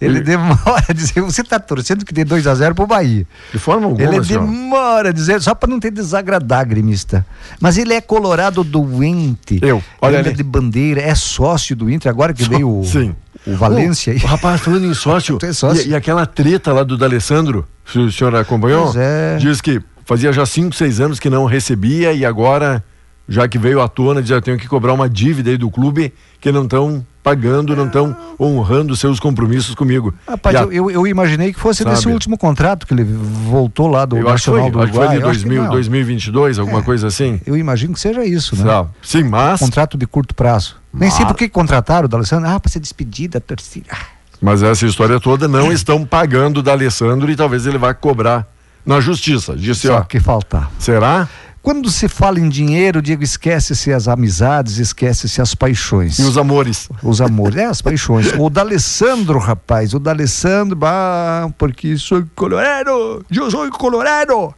ele 0.00 0.20
demora 0.20 0.84
a 0.88 0.92
dizer, 0.92 1.20
você 1.20 1.42
tá 1.42 1.58
torcendo 1.58 2.04
que 2.04 2.12
dê 2.14 2.24
2 2.24 2.46
a 2.46 2.54
0 2.54 2.76
pro 2.76 2.86
Bahia. 2.86 3.26
de 3.52 3.58
forma 3.58 3.86
alguma, 3.86 4.00
Ele 4.06 4.20
demora 4.20 5.08
a 5.08 5.12
dizer, 5.12 5.40
só 5.42 5.56
para 5.56 5.68
não 5.68 5.80
ter 5.80 5.90
desagradar 5.90 6.64
gremista. 6.64 7.26
Mas 7.60 7.76
ele 7.76 7.92
é 7.92 8.00
colorado 8.00 8.62
doente. 8.62 9.58
Eu, 9.60 9.82
olha 10.00 10.18
ele 10.18 10.28
é 10.28 10.30
ali. 10.30 10.36
de 10.36 10.42
bandeira, 10.44 11.00
é 11.00 11.14
sócio 11.16 11.74
do 11.74 11.90
Inter, 11.90 12.08
agora 12.08 12.32
que 12.32 12.44
veio 12.48 12.80
o, 12.80 12.84
Sim. 12.84 13.16
O 13.48 13.56
Valência 13.56 14.12
aí. 14.12 14.18
O 14.18 14.26
rapaz, 14.26 14.60
falando 14.60 14.84
em 14.86 14.94
sócio, 14.94 15.38
é 15.42 15.52
sócio? 15.52 15.86
E, 15.86 15.90
e 15.90 15.94
aquela 15.94 16.26
treta 16.26 16.72
lá 16.72 16.82
do 16.82 16.96
D'Alessandro, 16.96 17.66
Se 17.86 17.98
o 17.98 18.10
senhor 18.12 18.34
acompanhou? 18.36 18.84
Pois 18.84 18.96
é. 18.96 19.36
Diz 19.38 19.60
que 19.60 19.80
fazia 20.04 20.32
já 20.32 20.44
5, 20.46 20.74
6 20.74 21.00
anos 21.00 21.20
que 21.20 21.28
não 21.30 21.44
recebia 21.44 22.12
e 22.12 22.24
agora, 22.24 22.82
já 23.28 23.46
que 23.48 23.58
veio 23.58 23.80
à 23.80 23.88
tona, 23.88 24.20
diz, 24.22 24.30
eu 24.30 24.40
tenho 24.42 24.56
que 24.58 24.66
cobrar 24.68 24.92
uma 24.94 25.08
dívida 25.08 25.50
aí 25.50 25.56
do 25.58 25.70
clube 25.70 26.12
que 26.40 26.50
não 26.52 26.64
estão 26.64 27.04
pagando, 27.22 27.76
não 27.76 27.86
estão 27.86 28.16
honrando 28.40 28.96
seus 28.96 29.20
compromissos 29.20 29.74
comigo. 29.74 30.14
Rapaz, 30.26 30.56
a- 30.56 30.60
eu, 30.62 30.90
eu, 30.90 31.06
imaginei 31.06 31.52
que 31.52 31.60
fosse 31.60 31.82
Sabe? 31.82 31.94
desse 31.94 32.08
último 32.08 32.38
contrato 32.38 32.86
que 32.86 32.94
ele 32.94 33.04
voltou 33.04 33.86
lá 33.86 34.06
do 34.06 34.16
eu 34.16 34.28
acho 34.30 34.50
Nacional 34.50 34.62
foi, 34.62 34.70
do 34.72 34.78
acho 34.78 34.86
que 34.92 34.96
foi 34.96 35.04
Uruguai. 35.06 35.18
de 35.18 35.22
Eu 35.24 35.28
acho 35.30 35.38
que 35.40 35.44
2000, 35.44 35.62
não. 35.64 35.70
2022, 35.70 36.58
alguma 36.58 36.78
É. 36.78 36.82
coisa 36.82 37.06
assim. 37.08 37.38
Eu 37.46 37.54
imagino 37.54 37.92
que 37.92 38.00
seja 38.00 38.24
isso, 38.24 38.56
né? 38.56 38.86
Sim, 39.02 39.24
mas, 39.24 39.60
Contrato 39.60 39.98
de 39.98 40.06
curto 40.06 40.34
prazo. 40.34 40.76
Nem 40.92 41.10
sei 41.10 41.26
por 41.26 41.36
que 41.36 41.48
contrataram 41.48 42.06
o 42.06 42.08
D'Alessandro. 42.08 42.48
Ah, 42.48 42.58
para 42.58 42.70
ser 42.70 42.80
despedida, 42.80 43.40
torcida. 43.40 43.86
Ah, 43.90 44.06
mas 44.40 44.62
essa 44.62 44.86
história 44.86 45.20
toda 45.20 45.46
não 45.48 45.72
estão 45.72 46.04
pagando 46.04 46.62
da 46.62 46.72
Alessandro 46.72 47.30
e 47.30 47.36
talvez 47.36 47.66
ele 47.66 47.78
vá 47.78 47.92
cobrar 47.92 48.46
na 48.86 49.00
justiça. 49.00 49.54
Disse, 49.54 49.86
Só 49.88 49.98
ó, 49.98 50.00
que 50.02 50.18
faltava. 50.20 50.70
será? 50.78 51.28
Quando 51.60 51.90
se 51.90 52.08
fala 52.08 52.40
em 52.40 52.48
dinheiro, 52.48 53.02
Diego, 53.02 53.22
esquece-se 53.22 53.92
as 53.92 54.08
amizades, 54.08 54.78
esquece-se 54.78 55.42
as 55.42 55.54
paixões. 55.54 56.18
E 56.18 56.22
os 56.22 56.38
amores? 56.38 56.88
Os 57.02 57.20
amores, 57.20 57.56
é, 57.56 57.64
as 57.66 57.82
paixões. 57.82 58.32
O 58.38 58.48
D'Alessandro, 58.48 59.38
rapaz, 59.38 59.92
o 59.92 59.98
D'Alessandro, 59.98 60.74
bah, 60.76 61.50
porque 61.58 61.98
sou 61.98 62.24
colorado, 62.34 63.22
eu 63.30 63.50
sou 63.50 63.68
colorado. 63.70 64.54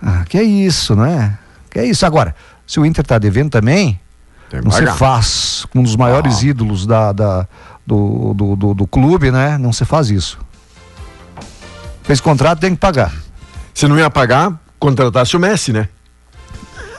Ah, 0.00 0.24
que 0.26 0.38
é 0.38 0.42
isso, 0.42 0.96
não 0.96 1.04
é? 1.04 1.36
Que 1.68 1.80
é 1.80 1.84
isso. 1.86 2.06
Agora, 2.06 2.34
se 2.66 2.80
o 2.80 2.86
Inter 2.86 3.04
tá 3.04 3.18
devendo 3.18 3.50
também, 3.50 4.00
Não 4.60 4.70
se 4.70 4.86
faz 4.98 5.66
um 5.74 5.82
dos 5.82 5.96
maiores 5.96 6.38
Ah. 6.40 6.46
ídolos 6.46 6.86
da, 6.86 7.12
da- 7.12 7.46
do, 7.86 8.34
do, 8.34 8.56
do, 8.56 8.74
do 8.74 8.86
clube, 8.86 9.30
né? 9.30 9.56
Não 9.58 9.72
se 9.72 9.84
faz 9.84 10.10
isso. 10.10 10.38
Fez 12.02 12.20
contrato, 12.20 12.60
tem 12.60 12.70
que 12.74 12.80
pagar. 12.80 13.12
Se 13.72 13.86
não 13.88 13.98
ia 13.98 14.10
pagar, 14.10 14.60
contratasse 14.78 15.36
o 15.36 15.40
Messi, 15.40 15.72
né? 15.72 15.88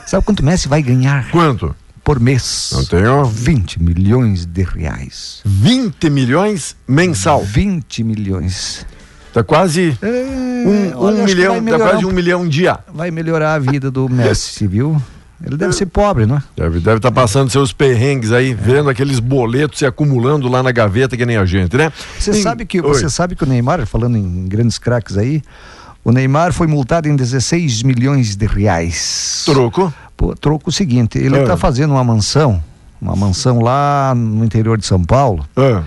Sabe 0.06 0.24
quanto 0.24 0.40
o 0.40 0.44
Messi 0.44 0.68
vai 0.68 0.82
ganhar 0.82 1.30
Quanto? 1.30 1.74
por 2.02 2.18
mês? 2.20 2.70
Não 2.72 2.84
tenho. 2.84 3.24
20 3.24 3.82
milhões 3.82 4.44
de 4.44 4.62
reais. 4.62 5.40
20 5.44 6.10
milhões 6.10 6.76
mensal. 6.86 7.42
20 7.42 8.02
milhões. 8.04 8.84
Tá 9.32 9.42
quase 9.42 9.98
É, 10.00 10.06
um, 10.06 10.92
olha, 10.98 11.22
um 11.22 11.24
milhão, 11.24 11.64
tá 11.64 11.78
quase 11.78 12.04
um 12.04 12.10
um 12.10 12.12
milhão 12.12 12.48
dia. 12.48 12.78
vai 12.92 13.10
melhorar 13.10 13.54
a 13.54 13.58
vida 13.58 13.90
do 13.90 14.08
Messi, 14.08 14.66
viu? 14.66 15.00
Ele 15.46 15.56
deve 15.56 15.72
ser 15.74 15.86
pobre, 15.86 16.24
não 16.26 16.36
é? 16.36 16.42
Deve 16.56 16.78
estar 16.78 16.98
tá 17.00 17.10
passando 17.12 17.50
seus 17.50 17.72
perrengues 17.72 18.32
aí, 18.32 18.54
vendo 18.54 18.88
aqueles 18.88 19.18
boletos 19.20 19.78
se 19.78 19.84
acumulando 19.86 20.48
lá 20.48 20.62
na 20.62 20.72
gaveta 20.72 21.16
que 21.16 21.26
nem 21.26 21.36
a 21.36 21.44
gente, 21.44 21.76
né? 21.76 21.92
Você 22.18 22.30
Em- 22.30 22.42
sabe 22.42 22.64
que 22.64 22.80
Oi. 22.80 22.86
você 22.88 23.10
sabe 23.10 23.36
que 23.36 23.44
o 23.44 23.46
Neymar, 23.46 23.84
falando 23.86 24.16
em 24.16 24.46
grandes 24.48 24.78
craques 24.78 25.18
aí, 25.18 25.42
o 26.02 26.10
Neymar 26.12 26.52
foi 26.52 26.66
multado 26.66 27.08
em 27.08 27.14
16 27.16 27.82
milhões 27.82 28.36
de 28.36 28.46
reais. 28.46 29.42
Troco. 29.44 29.92
Pô, 30.16 30.34
troco 30.34 30.70
o 30.70 30.72
seguinte, 30.72 31.18
ele 31.18 31.36
Ah. 31.36 31.42
está 31.42 31.56
fazendo 31.56 31.90
uma 31.90 32.04
mansão, 32.04 32.62
uma 33.00 33.14
mansão 33.16 33.60
lá 33.60 34.14
no 34.16 34.44
interior 34.44 34.78
de 34.78 34.86
São 34.86 35.02
Paulo, 35.04 35.44
Ah, 35.56 35.82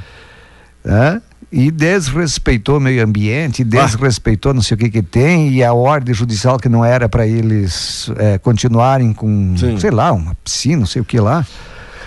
né? 0.85 1.21
E 1.51 1.71
desrespeitou 1.71 2.77
o 2.77 2.79
meio 2.81 3.01
ambiente, 3.03 3.63
desrespeitou 3.63 4.53
não 4.53 4.61
sei 4.61 4.75
o 4.75 4.77
que 4.77 4.89
que 4.89 5.01
tem, 5.01 5.49
e 5.53 5.63
a 5.63 5.73
ordem 5.73 6.13
judicial 6.13 6.57
que 6.59 6.67
não 6.67 6.83
era 6.83 7.07
para 7.07 7.25
eles 7.25 8.11
eh, 8.17 8.37
continuarem 8.39 9.13
com, 9.13 9.55
Sim. 9.57 9.79
sei 9.79 9.91
lá, 9.91 10.11
uma 10.11 10.35
piscina, 10.43 10.79
não 10.79 10.85
sei 10.85 11.01
o 11.01 11.05
que 11.05 11.17
lá. 11.19 11.45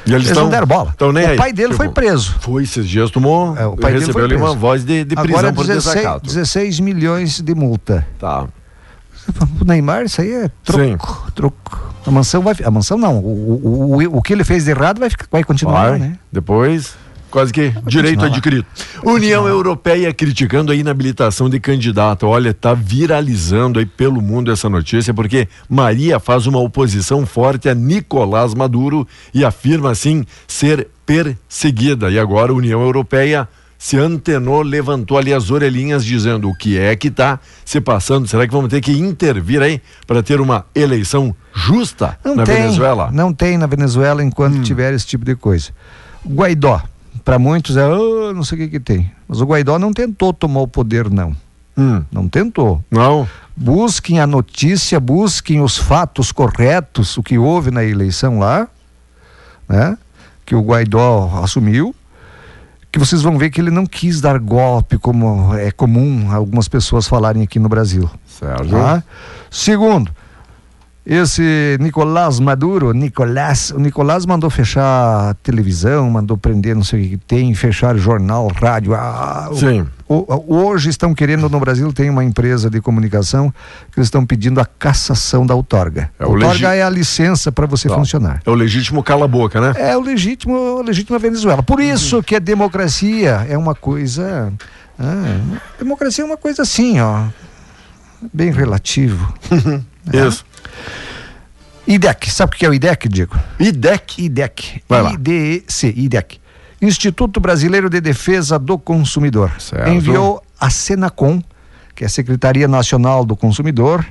e 0.04 0.10
eles, 0.10 0.16
Eles 0.16 0.28
estão 0.28 0.44
não 0.44 0.50
deram 0.50 0.66
bola. 0.66 0.94
Tão 0.98 1.10
nem 1.10 1.24
o 1.24 1.30
aí. 1.30 1.36
pai 1.38 1.52
dele 1.54 1.68
Tipo, 1.70 1.84
foi 1.84 1.88
preso. 1.88 2.36
Foi 2.40 2.64
esses 2.64 2.86
dias, 2.86 3.10
tomou. 3.10 3.56
É, 3.56 3.64
o 3.66 3.76
pai 3.78 3.92
dele 3.92 4.00
recebeu 4.06 4.12
foi 4.12 4.24
ali 4.24 4.36
uma 4.36 4.54
voz 4.54 4.84
de, 4.84 5.04
de 5.04 5.14
prisão 5.16 5.38
Agora 5.38 5.52
por 5.54 5.66
16, 5.66 5.94
desacato. 5.96 6.26
16 6.26 6.80
milhões 6.80 7.40
de 7.40 7.54
multa. 7.54 8.06
Tá. 8.18 8.46
O 9.60 9.64
Neymar, 9.64 10.04
isso 10.04 10.20
aí 10.20 10.32
é 10.32 10.50
troco, 10.64 11.32
troco. 11.34 11.94
A 12.06 12.10
mansão 12.10 12.42
vai, 12.42 12.54
a 12.64 12.70
mansão 12.70 12.98
não, 12.98 13.18
o, 13.18 13.96
o, 13.96 14.02
o, 14.02 14.16
o 14.18 14.22
que 14.22 14.32
ele 14.32 14.42
fez 14.44 14.64
de 14.64 14.70
errado 14.70 14.98
vai, 14.98 15.08
ficar- 15.08 15.26
vai 15.30 15.44
continuar, 15.44 15.90
Vai. 15.90 15.98
né? 15.98 16.18
Depois, 16.32 16.94
quase 17.30 17.52
que 17.52 17.72
direito 17.86 18.24
adquirido. 18.24 18.66
União 19.04 19.46
Europeia 19.46 20.12
criticando 20.12 20.72
a 20.72 20.74
inabilitação 20.74 21.48
de 21.48 21.60
candidato. 21.60 22.26
Olha, 22.26 22.52
tá 22.52 22.74
viralizando 22.74 23.78
aí 23.78 23.86
pelo 23.86 24.20
mundo 24.20 24.50
essa 24.50 24.68
notícia, 24.68 25.14
porque 25.14 25.48
Maria 25.68 26.18
faz 26.18 26.46
uma 26.46 26.58
oposição 26.58 27.24
forte 27.24 27.68
a 27.68 27.74
Nicolás 27.74 28.54
Maduro 28.54 29.06
e 29.32 29.44
afirma 29.44 29.90
assim 29.90 30.24
ser 30.46 30.88
perseguida. 31.06 32.10
E 32.10 32.18
agora 32.18 32.52
a 32.52 32.54
União 32.54 32.82
Europeia 32.82 33.48
se 33.80 33.96
antenou, 33.96 34.60
levantou 34.60 35.16
ali 35.16 35.32
as 35.32 35.50
orelhinhas 35.50 36.04
dizendo 36.04 36.50
o 36.50 36.54
que 36.54 36.76
é 36.76 36.94
que 36.94 37.10
tá 37.10 37.40
se 37.64 37.80
passando. 37.80 38.28
Será 38.28 38.46
que 38.46 38.52
vamos 38.52 38.68
ter 38.68 38.82
que 38.82 38.92
intervir 38.92 39.62
aí 39.62 39.80
para 40.06 40.22
ter 40.22 40.38
uma 40.38 40.66
eleição 40.74 41.34
justa 41.54 42.18
Não 42.22 42.36
na 42.36 42.44
tem, 42.44 42.56
Venezuela? 42.56 43.06
Hum. 43.06 43.12
Não 43.12 43.32
tem 43.32 43.56
na 43.56 43.66
Venezuela 43.66 44.22
enquanto 44.22 44.60
tiver 44.60 44.92
esse 44.92 45.06
tipo 45.06 45.24
de 45.24 45.34
coisa. 45.34 45.70
Guaidó, 46.28 46.82
para 47.24 47.38
muitos 47.38 47.76
é, 47.76 47.82
"Ah, 47.82 48.32
não 48.34 48.42
sei 48.44 48.58
o 48.58 48.60
que 48.62 48.68
que 48.68 48.80
tem. 48.80 49.10
Mas 49.28 49.40
o 49.40 49.44
Guaidó 49.46 49.78
não 49.78 49.92
tentou 49.92 50.32
tomar 50.32 50.60
o 50.60 50.68
poder, 50.68 51.10
não. 51.10 51.34
Hum, 51.76 52.02
Não 52.12 52.28
tentou. 52.28 52.82
não. 52.90 53.28
Busquem 53.56 54.18
a 54.20 54.26
notícia, 54.26 54.98
busquem 54.98 55.60
os 55.60 55.76
fatos 55.76 56.32
corretos, 56.32 57.16
o 57.18 57.22
que 57.22 57.36
houve 57.36 57.70
na 57.70 57.84
eleição 57.84 58.38
lá, 58.38 58.66
né? 59.68 59.98
Que 60.46 60.54
o 60.54 60.62
Guaidó 60.62 61.40
assumiu, 61.44 61.94
que 62.90 62.98
vocês 62.98 63.20
vão 63.20 63.36
ver 63.36 63.50
que 63.50 63.60
ele 63.60 63.70
não 63.70 63.84
quis 63.84 64.18
dar 64.20 64.38
golpe, 64.38 64.96
como 64.98 65.54
é 65.54 65.70
comum 65.70 66.32
algumas 66.32 66.68
pessoas 66.68 67.06
falarem 67.06 67.42
aqui 67.42 67.58
no 67.58 67.68
Brasil. 67.68 68.10
Certo. 68.26 68.70
Tá? 68.70 69.02
Segundo, 69.50 70.10
esse 71.04 71.76
Nicolás 71.80 72.38
Maduro, 72.38 72.92
Nicolás, 72.92 73.70
o 73.70 73.78
Nicolás 73.80 74.26
mandou 74.26 74.50
fechar 74.50 75.34
televisão, 75.42 76.08
mandou 76.10 76.36
prender 76.36 76.76
não 76.76 76.84
sei 76.84 77.06
o 77.06 77.08
que 77.10 77.16
tem, 77.16 77.54
fechar 77.54 77.96
jornal, 77.96 78.48
rádio. 78.48 78.94
Ah, 78.94 79.48
o- 79.50 79.56
Sim. 79.56 79.86
o- 80.06 80.44
hoje 80.56 80.90
estão 80.90 81.14
querendo 81.14 81.48
no 81.48 81.58
Brasil, 81.58 81.90
tem 81.92 82.10
uma 82.10 82.22
empresa 82.22 82.68
de 82.68 82.80
comunicação 82.80 83.50
que 83.90 83.98
eles 83.98 84.06
estão 84.08 84.24
pedindo 84.26 84.60
a 84.60 84.66
cassação 84.66 85.44
da 85.46 85.54
outorga. 85.54 86.10
É 86.18 86.24
a 86.24 86.26
o 86.28 86.32
outorga 86.32 86.68
legi- 86.68 86.78
é 86.80 86.82
a 86.82 86.90
licença 86.90 87.50
para 87.50 87.66
você 87.66 87.88
Tá. 87.88 87.94
funcionar. 87.94 88.40
É 88.44 88.50
o 88.50 88.54
legítimo 88.54 89.02
cala-boca, 89.02 89.60
né? 89.60 89.72
É 89.76 89.96
o 89.96 90.00
legítimo, 90.00 90.82
legítima 90.82 91.18
Venezuela. 91.18 91.62
Por 91.62 91.80
isso 91.80 92.22
que 92.22 92.36
a 92.36 92.40
democracia 92.40 93.46
é 93.48 93.56
uma 93.58 93.74
coisa. 93.74 94.52
ah, 94.98 95.38
democracia 95.78 96.22
é 96.22 96.26
uma 96.26 96.36
coisa 96.36 96.60
assim, 96.62 97.00
ó. 97.00 97.22
Bem 98.32 98.52
relativo. 98.52 99.32
Isso. 100.12 100.44
IDEC, 101.86 102.30
sabe 102.30 102.54
o 102.54 102.58
que 102.58 102.64
é 102.64 102.68
o 102.68 102.74
IDEC, 102.74 103.08
Diego? 103.08 103.36
IDEC. 103.58 104.22
IDEC. 104.22 104.82
Vai 104.88 105.02
lá. 105.02 105.12
IDEC, 105.12 105.92
IDEC. 105.96 106.40
Instituto 106.80 107.40
Brasileiro 107.40 107.90
de 107.90 108.00
Defesa 108.00 108.58
do 108.58 108.78
Consumidor. 108.78 109.52
Certo. 109.58 109.88
Enviou 109.88 110.42
a 110.58 110.70
Senacom, 110.70 111.42
que 111.94 112.04
é 112.04 112.06
a 112.06 112.10
Secretaria 112.10 112.68
Nacional 112.68 113.24
do 113.24 113.36
Consumidor, 113.36 114.06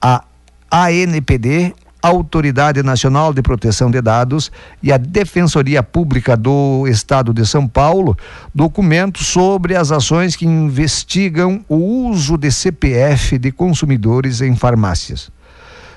a 0.00 0.24
ANPD, 0.70 1.74
Autoridade 2.00 2.82
Nacional 2.82 3.32
de 3.32 3.42
Proteção 3.42 3.90
de 3.90 4.00
Dados 4.00 4.52
e 4.82 4.92
a 4.92 4.96
Defensoria 4.96 5.82
Pública 5.82 6.36
do 6.36 6.86
Estado 6.86 7.34
de 7.34 7.44
São 7.44 7.66
Paulo 7.66 8.16
documentos 8.54 9.26
sobre 9.26 9.74
as 9.74 9.90
ações 9.90 10.36
que 10.36 10.46
investigam 10.46 11.64
o 11.68 11.76
uso 12.08 12.36
de 12.36 12.52
CPF 12.52 13.38
de 13.38 13.50
consumidores 13.50 14.40
em 14.40 14.54
farmácias. 14.54 15.30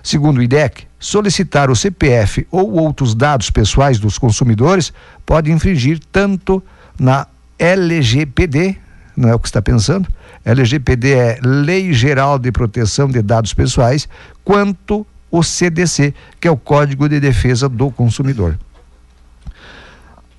Segundo 0.03 0.39
o 0.39 0.41
IDEC, 0.41 0.87
solicitar 0.99 1.69
o 1.69 1.75
CPF 1.75 2.47
ou 2.49 2.73
outros 2.73 3.13
dados 3.13 3.51
pessoais 3.51 3.99
dos 3.99 4.17
consumidores 4.17 4.91
pode 5.25 5.51
infringir 5.51 5.99
tanto 6.11 6.63
na 6.99 7.27
LGPD, 7.59 8.77
não 9.15 9.29
é 9.29 9.35
o 9.35 9.39
que 9.39 9.47
está 9.47 9.61
pensando? 9.61 10.09
LGPD 10.43 11.11
é 11.11 11.39
Lei 11.43 11.93
Geral 11.93 12.39
de 12.39 12.51
Proteção 12.51 13.07
de 13.07 13.21
Dados 13.21 13.53
Pessoais, 13.53 14.09
quanto 14.43 15.05
o 15.31 15.41
CDC, 15.41 16.13
que 16.39 16.47
é 16.47 16.51
o 16.51 16.57
Código 16.57 17.07
de 17.07 17.19
Defesa 17.19 17.69
do 17.69 17.89
Consumidor. 17.89 18.59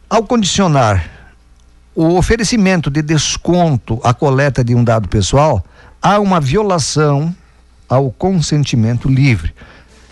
Ao 0.08 0.22
condicionar 0.22 1.10
o 1.94 2.16
oferecimento 2.16 2.90
de 2.90 3.00
desconto 3.00 3.98
à 4.04 4.12
coleta 4.12 4.62
de 4.62 4.74
um 4.74 4.84
dado 4.84 5.08
pessoal, 5.08 5.64
há 6.00 6.20
uma 6.20 6.40
violação 6.40 7.34
ao 7.88 8.10
consentimento 8.10 9.08
livre, 9.08 9.54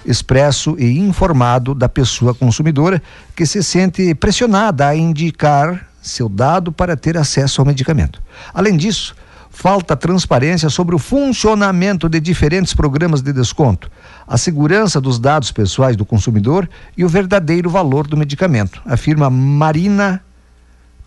expresso 0.05 0.77
e 0.79 0.99
informado 0.99 1.75
da 1.75 1.89
pessoa 1.89 2.35
consumidora 2.35 3.03
que 3.37 3.45
se 3.45 3.63
sente 3.63 4.15
pressionada 4.15 4.87
a 4.89 4.97
indicar 4.97 5.87
seu 6.03 6.29
dado 6.29 6.73
para 6.73 6.97
ter 6.97 7.17
acesso 7.17 7.61
ao 7.61 7.67
medicamento. 7.67 8.23
Além 8.55 8.77
disso, 8.77 9.15
falta 9.51 9.97
transparência 9.97 10.71
sobre 10.71 10.95
o 10.95 10.99
funcionamento 10.99 12.09
de 12.09 12.21
diferentes 12.21 12.73
programas 12.73 13.21
de 13.21 13.33
desconto, 13.33 13.91
a 14.31 14.39
segurança 14.39 15.01
dos 15.01 15.19
dados 15.19 15.51
pessoais 15.51 15.97
do 15.97 16.05
consumidor 16.05 16.71
e 16.97 17.05
o 17.05 17.09
verdadeiro 17.09 17.69
valor 17.69 18.07
do 18.07 18.17
medicamento, 18.17 18.81
afirma 18.87 19.29
Marina 19.29 20.23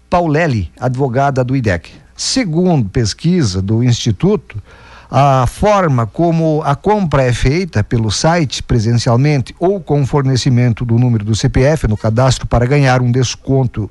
Paulelli, 0.10 0.70
advogada 0.78 1.42
do 1.42 1.56
IDEC. 1.56 1.90
Segundo 2.18 2.90
pesquisa 2.90 3.62
do 3.62 3.82
Instituto, 3.82 4.62
a 5.10 5.48
forma 5.48 6.06
como 6.06 6.62
a 6.66 6.76
compra 6.76 7.24
é 7.24 7.32
feita 7.32 7.82
pelo 7.82 8.12
site 8.12 8.62
presencialmente 8.62 9.56
ou 9.58 9.80
com 9.80 10.06
fornecimento 10.06 10.84
do 10.84 11.00
número 11.00 11.24
do 11.24 11.34
CPF 11.34 11.88
no 11.88 11.96
cadastro 11.96 12.46
para 12.46 12.66
ganhar 12.66 13.02
um 13.02 13.10
desconto 13.10 13.90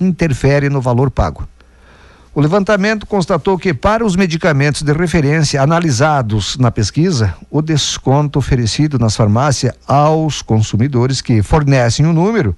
interfere 0.00 0.68
no 0.68 0.80
valor 0.80 1.12
pago. 1.12 1.46
O 2.34 2.40
levantamento 2.40 3.06
constatou 3.06 3.56
que, 3.56 3.72
para 3.72 4.04
os 4.04 4.16
medicamentos 4.16 4.82
de 4.82 4.92
referência 4.92 5.62
analisados 5.62 6.58
na 6.58 6.68
pesquisa, 6.68 7.32
o 7.48 7.62
desconto 7.62 8.40
oferecido 8.40 8.98
nas 8.98 9.14
farmácias 9.14 9.72
aos 9.86 10.42
consumidores 10.42 11.20
que 11.20 11.44
fornecem 11.44 12.04
o 12.04 12.12
número 12.12 12.56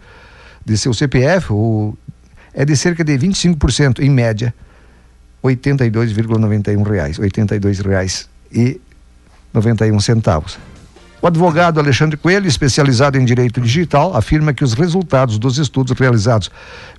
de 0.64 0.78
seu 0.78 0.94
CPF 0.94 1.52
o, 1.52 1.94
é 2.54 2.64
de 2.64 2.74
cerca 2.74 3.04
de 3.04 3.18
25%, 3.18 3.98
em 3.98 4.08
média, 4.08 4.54
82,91 5.44 6.82
reais, 6.82 7.18
82 7.18 7.80
reais 7.80 8.30
e 8.50 8.80
91 9.52 10.00
centavos. 10.00 10.58
O 11.20 11.26
advogado 11.26 11.80
Alexandre 11.80 12.16
Coelho, 12.16 12.46
especializado 12.46 13.18
em 13.18 13.24
direito 13.24 13.60
digital, 13.60 14.14
afirma 14.14 14.52
que 14.52 14.62
os 14.62 14.74
resultados 14.74 15.38
dos 15.38 15.58
estudos 15.58 15.98
realizados 15.98 16.50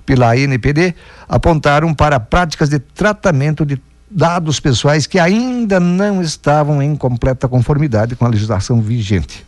pela 0.04 0.32
ANPD 0.32 0.94
apontaram 1.28 1.94
para 1.94 2.18
práticas 2.18 2.68
de 2.68 2.78
tratamento 2.78 3.64
de 3.64 3.80
dados 4.10 4.58
pessoais 4.58 5.06
que 5.06 5.18
ainda 5.18 5.78
não 5.78 6.20
estavam 6.22 6.82
em 6.82 6.96
completa 6.96 7.46
conformidade 7.46 8.16
com 8.16 8.24
a 8.24 8.28
legislação 8.28 8.80
vigente. 8.80 9.47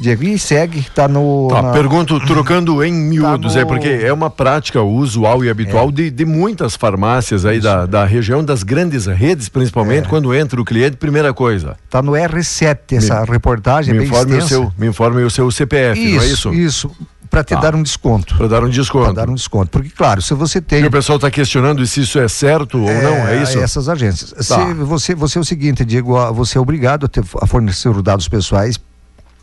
Diego, 0.00 0.24
e 0.24 0.38
segue, 0.38 0.78
está 0.78 1.06
no. 1.06 1.48
Tá, 1.50 1.60
na... 1.60 1.72
pergunto, 1.72 2.18
trocando 2.20 2.82
em 2.82 2.90
miúdos, 2.90 3.52
Tá 3.52 3.60
é 3.60 3.62
no- 3.64 3.68
porque 3.68 3.88
é 3.88 4.10
uma 4.12 4.30
prática 4.30 4.80
usual 4.82 5.44
e 5.44 5.50
habitual 5.50 5.92
de, 5.92 6.10
de 6.10 6.24
muitas 6.24 6.74
farmácias 6.74 7.44
aí 7.44 7.60
da, 7.60 7.84
da 7.84 8.04
região, 8.06 8.42
das 8.42 8.62
grandes 8.62 9.04
redes, 9.04 9.50
principalmente, 9.50 10.06
É. 10.06 10.08
quando 10.08 10.34
entra 10.34 10.58
o 10.60 10.64
cliente, 10.64 10.96
primeira 10.96 11.34
coisa, 11.34 11.76
Tá 11.90 12.00
no 12.00 12.12
R7 12.12 12.78
essa 12.96 13.24
reportagem, 13.24 13.90
é 13.90 13.98
me 13.98 13.98
bem 14.00 14.08
informe, 14.08 14.36
o 14.38 14.42
seu, 14.48 14.72
me 14.78 14.86
informe 14.86 15.22
o 15.22 15.30
seu 15.30 15.50
CPF, 15.50 16.00
não 16.14 16.22
é 16.22 16.26
isso? 16.26 16.54
Isso, 16.54 16.90
para 17.28 17.44
te 17.44 17.54
Tá. 17.54 17.60
dar 17.60 17.74
um 17.74 17.82
desconto. 17.82 18.36
Para 18.36 18.48
dar 18.48 18.64
um 18.64 18.68
desconto. 18.70 19.04
Para 19.04 19.12
dar 19.26 19.30
um 19.30 19.34
desconto. 19.34 19.70
Porque, 19.70 19.90
claro, 19.90 20.22
se 20.22 20.32
você 20.34 20.60
tem. 20.62 20.82
E 20.82 20.86
o 20.86 20.90
pessoal 20.90 21.16
está 21.16 21.30
questionando 21.30 21.86
se 21.86 22.00
isso 22.00 22.18
é 22.18 22.26
certo 22.26 22.78
ou 22.78 22.86
não, 23.02 23.28
é 23.28 23.42
isso? 23.42 23.58
Essas 23.58 23.88
agências. 23.88 24.30
Tá. 24.48 24.66
Se 24.66 24.74
você, 24.74 25.14
você 25.14 25.38
é 25.38 25.40
o 25.42 25.44
seguinte, 25.44 25.84
Diego, 25.84 26.16
você 26.32 26.56
é 26.56 26.60
obrigado 26.60 27.04
a, 27.04 27.08
ter, 27.08 27.22
a 27.40 27.46
fornecer 27.46 27.88
os 27.90 28.02
dados 28.02 28.26
pessoais 28.28 28.78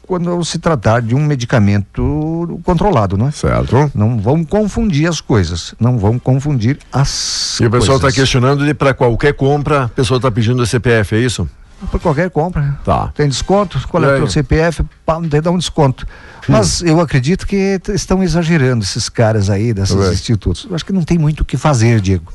quando 0.08 0.44
se 0.46 0.58
tratar 0.58 1.02
de 1.02 1.14
um 1.14 1.20
medicamento 1.24 2.60
controlado, 2.64 3.18
não 3.18 3.28
é? 3.28 3.32
Certo. 3.32 3.92
Não 3.94 4.18
vão 4.18 4.44
confundir 4.44 5.08
as 5.08 5.20
coisas. 5.20 5.76
Não 5.80 5.98
vão 5.98 6.18
confundir 6.18 6.80
as 6.92 7.60
E 7.60 7.66
o 7.66 7.70
pessoal 7.72 7.98
está 7.98 8.12
questionando 8.12 8.66
de 8.66 8.74
para 8.74 8.94
qualquer 8.94 9.34
compra, 9.34 9.84
a 9.84 9.90
pessoa 9.90 10.18
está 10.18 10.32
pedindo 10.32 10.64
o 10.64 10.66
CPF, 10.66 11.16
é 11.16 11.20
isso? 11.20 11.48
Por 11.92 12.00
qualquer 12.00 12.32
compra. 12.32 12.80
Tá. 12.84 13.10
Tem 13.10 13.28
desconto? 13.28 13.80
Qual 13.88 14.04
é 14.04 14.16
o 14.16 14.18
teu 14.18 14.28
CPF? 14.28 14.84
Pá, 15.06 15.20
dá 15.44 15.52
um 15.52 15.58
desconto. 15.60 16.08
Hum. 16.50 16.54
Mas 16.54 16.82
eu 16.82 17.00
acredito 17.00 17.46
que 17.46 17.80
estão 17.90 18.24
exagerando 18.24 18.84
esses 18.84 19.10
caras 19.10 19.50
aí, 19.50 19.74
desses 19.74 19.96
É. 19.96 20.12
institutos. 20.12 20.66
Eu 20.68 20.76
acho 20.76 20.84
que 20.86 20.94
não 20.94 21.04
tem 21.04 21.20
muito 21.20 21.42
o 21.42 21.46
que 21.46 21.56
fazer, 21.58 22.02
Diego. 22.02 22.34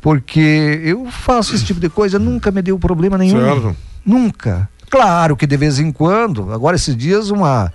Porque 0.00 0.80
eu 0.82 1.06
faço 1.10 1.54
esse 1.54 1.64
tipo 1.64 1.78
de 1.78 1.88
coisa, 1.88 2.18
nunca 2.18 2.50
me 2.50 2.62
deu 2.62 2.78
problema 2.78 3.18
nenhum. 3.18 3.38
Certo. 3.40 3.76
Nunca. 4.04 4.68
Claro 4.90 5.36
que 5.36 5.46
de 5.46 5.56
vez 5.56 5.78
em 5.78 5.92
quando, 5.92 6.52
agora 6.52 6.76
esses 6.76 6.96
dias, 6.96 7.30
uma, 7.30 7.72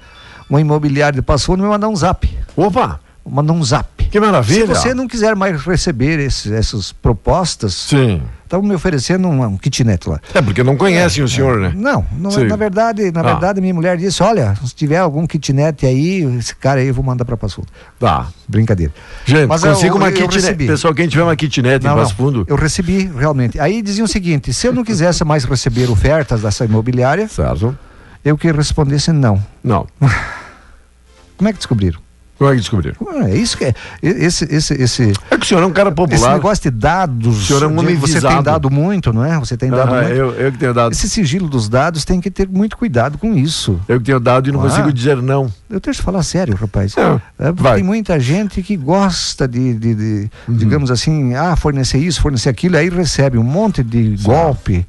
uma 0.49 0.59
imobiliária 0.59 1.21
passou 1.21 1.55
e 1.55 1.61
me 1.61 1.67
mandou 1.67 1.91
um 1.91 1.95
zap. 1.95 2.27
Opa, 2.55 2.99
Mandou 3.25 3.55
um 3.55 3.63
zap. 3.63 3.87
que 4.11 4.19
maravilha. 4.19 4.67
Se 4.75 4.81
você 4.81 4.93
não 4.93 5.07
quiser 5.07 5.33
mais 5.35 5.61
receber 5.63 6.19
essas 6.19 6.91
propostas, 6.91 7.73
Sim. 7.73 8.21
estão 8.43 8.61
me 8.61 8.75
oferecendo 8.75 9.27
um, 9.29 9.43
um 9.45 9.57
kitnet 9.57 10.07
lá. 10.09 10.19
É 10.33 10.41
porque 10.41 10.61
não 10.61 10.75
conhecem 10.75 11.23
o 11.23 11.27
senhor, 11.27 11.57
né? 11.59 11.71
Não, 11.75 12.05
não 12.11 12.29
Sim. 12.29 12.43
na 12.45 12.55
verdade, 12.57 13.11
na 13.11 13.21
Ah. 13.21 13.23
verdade, 13.23 13.61
minha 13.61 13.73
mulher 13.73 13.95
disse: 13.97 14.21
olha, 14.21 14.53
se 14.65 14.75
tiver 14.75 14.97
algum 14.97 15.25
kitnet 15.25 15.85
aí, 15.85 16.21
esse 16.37 16.53
cara 16.55 16.81
aí 16.81 16.87
eu 16.89 16.93
vou 16.93 17.03
mandar 17.03 17.23
para 17.23 17.37
Passo. 17.37 17.63
Tá. 17.97 18.27
Brincadeira. 18.47 18.93
Gente, 19.25 19.47
Mas 19.47 19.63
consiga 19.63 19.87
eu- 19.87 19.95
uma 19.95 20.09
eu 20.09 20.13
kitnet. 20.13 20.35
recebi. 20.35 20.67
Pessoal, 20.67 20.93
quem 20.93 21.07
tiver 21.07 21.23
uma 21.23 21.35
kitnet 21.35 21.81
em 21.83 21.87
Não, 21.87 21.95
Passo 21.95 22.09
não, 22.11 22.17
Fundo. 22.17 22.45
eu 22.47 22.55
recebi 22.57 23.09
realmente. 23.17 23.57
Aí 23.59 23.81
diziam 23.81 24.03
o 24.05 24.07
seguinte: 24.07 24.53
se 24.53 24.67
eu 24.67 24.73
não 24.73 24.83
quisesse 24.83 25.23
mais 25.23 25.45
receber 25.45 25.89
ofertas 25.89 26.41
dessa 26.41 26.65
imobiliária, 26.65 27.27
Certo. 27.29 27.75
eu 28.23 28.37
que 28.37 28.51
respondesse 28.51 29.11
não. 29.13 29.41
Não. 29.63 29.87
Como 31.37 31.47
é 31.49 31.51
que 31.53 31.57
descobriram? 31.57 31.99
Como 32.37 32.49
é 32.49 32.53
que 32.55 32.59
descobriram? 32.61 32.95
Ah, 33.09 33.29
É 33.29 33.35
isso 33.37 33.55
que 33.57 33.65
é. 33.65 33.73
Esse, 34.01 34.45
esse, 34.45 34.73
esse, 34.73 35.13
É 35.29 35.37
que 35.37 35.45
o 35.45 35.47
senhor 35.47 35.61
é 35.61 35.65
um 35.65 35.71
cara 35.71 35.89
esse 35.89 35.95
popular. 35.95 36.33
negócio 36.33 36.63
de 36.63 36.77
dados. 36.77 37.43
O 37.43 37.45
senhor 37.45 37.63
é 37.63 37.67
um 37.67 37.79
homem 37.79 37.95
você 37.95 38.19
tem 38.19 38.41
dado 38.41 38.69
muito, 38.71 39.13
não 39.13 39.23
é? 39.23 39.37
Você 39.39 39.55
tem 39.55 39.69
dado 39.69 39.93
Ah, 39.93 40.01
muito. 40.01 40.13
eu, 40.15 40.31
eu 40.33 40.51
que 40.51 40.57
tenho 40.57 40.73
dado. 40.73 40.91
Esse 40.91 41.07
sigilo 41.07 41.47
dos 41.47 41.69
dados 41.69 42.03
tem 42.03 42.19
que 42.19 42.31
ter 42.31 42.49
muito 42.49 42.75
cuidado 42.75 43.17
com 43.17 43.33
isso. 43.37 43.79
Eu 43.87 43.99
que 43.99 44.05
tenho 44.07 44.19
dado 44.19 44.49
e 44.49 44.51
não 44.51 44.59
Ah. 44.59 44.63
consigo 44.63 44.91
dizer 44.91 45.21
não. 45.21 45.51
Eu 45.69 45.79
tenho 45.79 45.95
que 45.95 46.01
falar 46.01 46.23
sério, 46.23 46.55
rapaz. 46.55 46.95
É, 46.97 47.19
É, 47.47 47.73
tem 47.75 47.83
muita 47.83 48.19
gente 48.19 48.61
que 48.63 48.75
gosta 48.75 49.47
de, 49.47 49.73
de- 49.75 49.95
de, 49.95 50.31
Uhum. 50.47 50.55
digamos 50.57 50.89
assim, 50.91 51.35
ah, 51.35 51.55
fornecer 51.55 51.99
isso, 51.99 52.19
fornecer 52.19 52.49
aquilo, 52.49 52.77
aí 52.77 52.89
recebe 52.89 53.37
um 53.37 53.43
monte 53.43 53.83
de 53.83 54.15
golpe. 54.23 54.85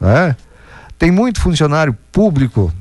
né? 0.00 0.34
Tem 0.98 1.10
muito 1.10 1.40
funcionário 1.40 1.96
público 2.12 2.72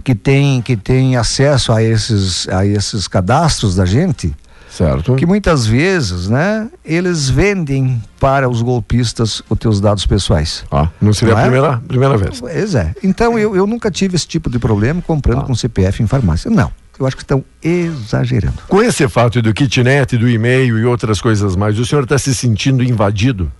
que 0.00 0.14
tem, 0.14 0.62
que 0.62 0.76
tem 0.76 1.16
acesso 1.16 1.72
a 1.72 1.82
esses, 1.82 2.48
a 2.48 2.64
esses 2.66 3.06
cadastros 3.08 3.74
da 3.76 3.84
gente, 3.84 4.34
Certo. 4.70 5.16
que 5.16 5.26
muitas 5.26 5.66
vezes, 5.66 6.28
né, 6.30 6.66
eles 6.82 7.28
vendem 7.28 8.02
para 8.18 8.48
os 8.48 8.62
golpistas 8.62 9.42
os 9.50 9.58
teus 9.58 9.80
dados 9.80 10.06
pessoais. 10.06 10.64
Ah, 10.70 10.88
não 11.00 11.12
seria 11.12 11.34
Não 11.34 11.40
a 11.40 11.42
é? 11.42 11.44
primeira, 11.50 11.82
primeira 11.86 12.16
vez. 12.16 12.40
Pois 12.40 12.74
é. 12.74 12.94
Então 13.04 13.38
eu, 13.38 13.54
eu 13.54 13.66
nunca 13.66 13.90
tive 13.90 14.16
esse 14.16 14.26
tipo 14.26 14.48
de 14.48 14.58
problema 14.58 15.02
comprando 15.02 15.40
Ah. 15.40 15.44
com 15.44 15.54
CPF 15.54 16.02
em 16.02 16.06
farmácia. 16.06 16.50
Não. 16.50 16.70
Eu 16.98 17.06
acho 17.06 17.16
que 17.16 17.22
estão 17.22 17.44
exagerando. 17.62 18.54
Com 18.68 18.82
esse 18.82 19.06
fato 19.08 19.42
do 19.42 19.52
kitnet, 19.52 20.16
do 20.16 20.28
e-mail 20.28 20.78
e 20.78 20.84
outras 20.84 21.20
coisas 21.20 21.56
mais, 21.56 21.78
o 21.78 21.84
senhor 21.84 22.04
está 22.04 22.16
se 22.18 22.34
sentindo 22.34 22.82
invadido? 22.82 23.50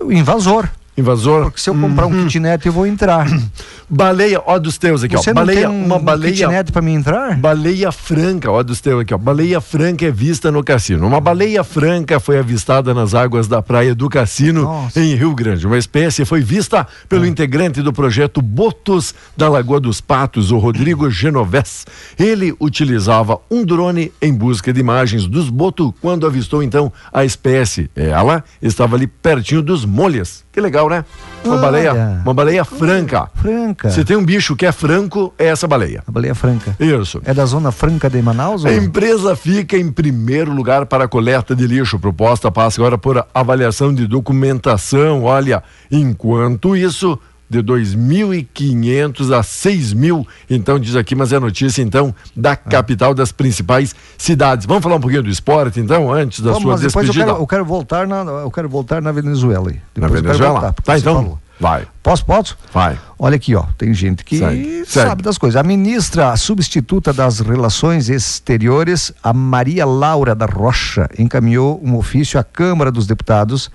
O 0.00 0.12
invasor. 0.12 0.68
Invasor? 0.98 1.44
Porque 1.44 1.60
se 1.60 1.70
eu 1.70 1.74
comprar 1.74 2.06
um 2.06 2.26
kitnet, 2.26 2.66
eu 2.66 2.72
vou 2.72 2.86
entrar. 2.86 3.26
Baleia, 3.88 4.42
ó 4.44 4.58
dos 4.58 4.76
teus 4.76 5.02
aqui, 5.02 5.16
Você 5.16 5.30
ó. 5.30 5.34
não 5.34 5.42
Baleia, 5.42 5.60
tem 5.60 5.68
um, 5.68 5.84
uma 5.86 5.96
um 5.96 6.02
baleia. 6.02 6.32
kitnet 6.34 6.72
para 6.72 6.82
mim 6.82 6.94
entrar? 6.94 7.36
Baleia 7.38 7.90
franca, 7.92 8.50
ó 8.50 8.62
dos 8.62 8.80
teus 8.80 9.00
aqui, 9.00 9.14
ó. 9.14 9.18
Baleia 9.18 9.60
franca 9.60 10.04
é 10.04 10.10
vista 10.10 10.50
no 10.52 10.62
cassino. 10.62 11.06
Uma 11.06 11.20
baleia 11.20 11.62
franca 11.64 12.18
foi 12.20 12.38
avistada 12.38 12.92
nas 12.92 13.14
águas 13.14 13.46
da 13.48 13.62
praia 13.62 13.94
do 13.94 14.08
cassino 14.08 14.64
Nossa. 14.64 15.00
em 15.00 15.14
Rio 15.14 15.34
Grande. 15.34 15.66
Uma 15.66 15.78
espécie 15.78 16.24
foi 16.24 16.40
vista 16.42 16.86
pelo 17.08 17.24
integrante 17.24 17.80
do 17.80 17.92
projeto 17.92 18.42
Botos 18.42 19.14
da 19.36 19.48
Lagoa 19.48 19.80
dos 19.80 20.00
Patos, 20.00 20.50
o 20.50 20.58
Rodrigo 20.58 21.08
Genovés. 21.10 21.86
Ele 22.18 22.54
utilizava 22.60 23.40
um 23.50 23.64
drone 23.64 24.12
em 24.20 24.34
busca 24.34 24.72
de 24.72 24.80
imagens 24.80 25.26
dos 25.26 25.48
botos 25.48 25.92
quando 26.02 26.26
avistou 26.26 26.62
então 26.62 26.92
a 27.12 27.24
espécie. 27.24 27.88
Ela 27.96 28.44
estava 28.60 28.96
ali 28.96 29.06
pertinho 29.06 29.62
dos 29.62 29.84
molhas. 29.84 30.44
Que 30.52 30.60
legal, 30.60 30.87
né? 30.88 31.04
Uma 31.44 31.54
Olha. 31.54 31.62
baleia, 31.62 32.20
uma 32.24 32.34
baleia 32.34 32.64
franca. 32.64 33.30
Franca. 33.34 33.90
Se 33.90 34.04
tem 34.04 34.16
um 34.16 34.24
bicho 34.24 34.56
que 34.56 34.66
é 34.66 34.72
franco, 34.72 35.32
é 35.38 35.46
essa 35.46 35.66
baleia. 35.68 36.02
A 36.06 36.10
baleia 36.10 36.34
franca. 36.34 36.76
Isso. 36.80 37.20
É 37.24 37.32
da 37.32 37.46
zona 37.46 37.70
franca 37.70 38.10
de 38.10 38.20
Manaus? 38.20 38.64
ou 38.64 38.70
A 38.70 38.74
empresa 38.74 39.36
fica 39.36 39.76
em 39.76 39.90
primeiro 39.90 40.52
lugar 40.52 40.86
para 40.86 41.04
a 41.04 41.08
coleta 41.08 41.54
de 41.54 41.66
lixo. 41.66 41.98
Proposta 41.98 42.50
passa 42.50 42.80
agora 42.80 42.98
por 42.98 43.24
avaliação 43.32 43.94
de 43.94 44.06
documentação. 44.06 45.22
Olha, 45.24 45.62
enquanto 45.90 46.76
isso, 46.76 47.18
de 47.50 47.62
2.500 47.62 49.32
a 49.36 49.40
6.000. 49.40 50.26
Então, 50.50 50.78
diz 50.78 50.96
aqui, 50.96 51.14
mas 51.14 51.32
é 51.32 51.38
notícia, 51.38 51.82
então, 51.82 52.14
da 52.36 52.54
capital 52.56 53.14
das 53.14 53.32
principais 53.32 53.94
cidades. 54.16 54.66
Vamos 54.66 54.82
falar 54.82 54.96
um 54.96 55.00
pouquinho 55.00 55.22
do 55.22 55.30
esporte, 55.30 55.80
então, 55.80 56.12
antes 56.12 56.40
da 56.40 56.50
Vamos, 56.52 56.62
sua 56.62 56.72
mas 56.72 56.80
depois 56.82 57.06
eu 57.06 57.12
despedida? 57.12 57.32
quero, 57.32 57.42
eu 57.42 57.46
quero 57.46 57.64
voltar 57.64 58.06
na, 58.06 58.16
eu 58.22 58.50
quero 58.50 58.68
voltar 58.68 59.00
na 59.02 59.12
Venezuela. 59.12 59.70
Na 59.70 59.76
Depois 59.94 60.12
quero 60.12 60.22
Venezuela? 60.22 60.60
voltar, 60.60 60.72
tá, 60.82 60.98
então, 60.98 61.14
falou. 61.16 61.38
vai, 61.58 61.86
Posso, 62.02 62.24
posso? 62.24 62.58
vai. 62.72 62.98
Olha 63.18 63.36
aqui, 63.36 63.54
ó, 63.54 63.64
tem 63.76 63.92
gente 63.92 64.24
que 64.24 64.38
Segue, 64.38 64.84
sabe 64.86 65.08
segue. 65.10 65.22
das 65.22 65.36
coisas. 65.38 65.56
A 65.58 65.62
ministra 65.62 66.36
substituta 66.36 67.12
das 67.12 67.40
Relações 67.40 68.08
Exteriores, 68.08 69.12
a 69.22 69.32
Maria 69.32 69.84
Laura 69.84 70.34
da 70.34 70.46
Rocha, 70.46 71.08
encaminhou 71.18 71.80
um 71.84 71.96
ofício 71.96 72.38
à 72.38 72.44
Câmara 72.44 72.90
dos 72.92 73.06
Deputados 73.06 73.70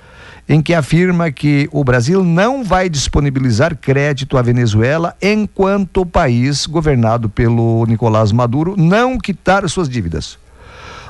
em 0.48 0.62
que 0.62 0.74
afirma 0.74 1.32
que 1.32 1.70
o 1.72 1.84
Brasil 1.84 2.24
não 2.24 2.64
vai 2.64 2.90
disponibilizar 2.90 3.78
crédito 3.78 4.38
à 4.38 4.42
Venezuela 4.42 5.16
enquanto 5.22 6.02
o 6.02 6.06
país 6.06 6.66
governado 6.66 7.30
pelo 7.30 7.86
Nicolás 7.86 8.32
Maduro 8.32 8.76
não 8.78 9.18
quitar 9.18 9.68
suas 9.70 9.88
dívidas. 9.88 10.38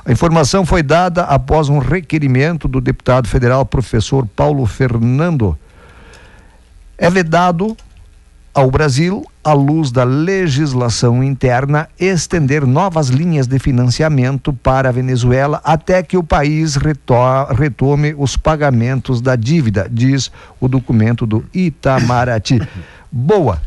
A 0.05 0.11
informação 0.11 0.65
foi 0.65 0.83
dada 0.83 1.23
após 1.23 1.69
um 1.69 1.79
requerimento 1.79 2.67
do 2.67 2.81
deputado 2.81 3.27
federal 3.27 3.65
professor 3.65 4.27
Paulo 4.27 4.65
Fernando. 4.65 5.57
É 6.97 7.09
vedado 7.09 7.75
ao 8.53 8.69
Brasil, 8.69 9.25
à 9.43 9.53
luz 9.53 9.91
da 9.91 10.03
legislação 10.03 11.23
interna, 11.23 11.89
estender 11.99 12.65
novas 12.67 13.07
linhas 13.07 13.47
de 13.47 13.57
financiamento 13.57 14.53
para 14.53 14.89
a 14.89 14.91
Venezuela 14.91 15.59
até 15.63 16.03
que 16.03 16.15
o 16.15 16.23
país 16.23 16.75
retome 16.75 18.13
os 18.17 18.37
pagamentos 18.37 19.21
da 19.21 19.35
dívida, 19.35 19.87
diz 19.91 20.31
o 20.59 20.67
documento 20.67 21.25
do 21.25 21.43
Itamaraty. 21.53 22.61
Boa. 23.11 23.59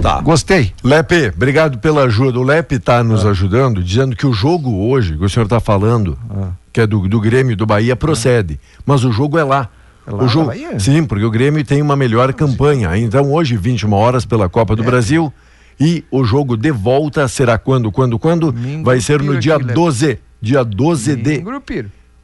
Tá. 0.00 0.20
Gostei. 0.20 0.72
Lepe, 0.82 1.32
obrigado 1.34 1.78
pela 1.78 2.04
ajuda. 2.04 2.38
O 2.38 2.42
Lepe 2.42 2.76
está 2.76 3.02
nos 3.02 3.24
ah. 3.24 3.30
ajudando, 3.30 3.82
dizendo 3.82 4.14
que 4.14 4.26
o 4.26 4.32
jogo 4.32 4.88
hoje, 4.88 5.16
que 5.16 5.24
o 5.24 5.28
senhor 5.28 5.44
está 5.44 5.60
falando, 5.60 6.18
ah. 6.30 6.50
que 6.72 6.80
é 6.80 6.86
do, 6.86 7.08
do 7.08 7.20
Grêmio 7.20 7.56
do 7.56 7.66
Bahia, 7.66 7.96
procede. 7.96 8.58
Ah. 8.62 8.82
Mas 8.84 9.04
o 9.04 9.12
jogo 9.12 9.38
é 9.38 9.44
lá. 9.44 9.68
É 10.08 10.10
lá 10.10 10.24
o 10.24 10.28
jogo, 10.28 10.52
sim, 10.78 11.04
porque 11.04 11.24
o 11.24 11.30
Grêmio 11.30 11.62
tem 11.62 11.82
uma 11.82 11.94
melhor 11.94 12.32
campanha. 12.32 12.96
Então 12.96 13.30
hoje 13.30 13.56
21 13.56 13.92
horas 13.92 14.24
pela 14.24 14.48
Copa 14.48 14.74
do 14.74 14.82
é. 14.82 14.86
Brasil 14.86 15.32
e 15.78 16.02
o 16.10 16.24
jogo 16.24 16.56
de 16.56 16.72
volta 16.72 17.28
será 17.28 17.58
quando, 17.58 17.92
quando, 17.92 18.18
quando? 18.18 18.54
Vai 18.82 19.00
ser 19.00 19.22
no 19.22 19.38
dia 19.38 19.58
12, 19.58 20.18
dia 20.40 20.64
12 20.64 21.16
de 21.16 21.44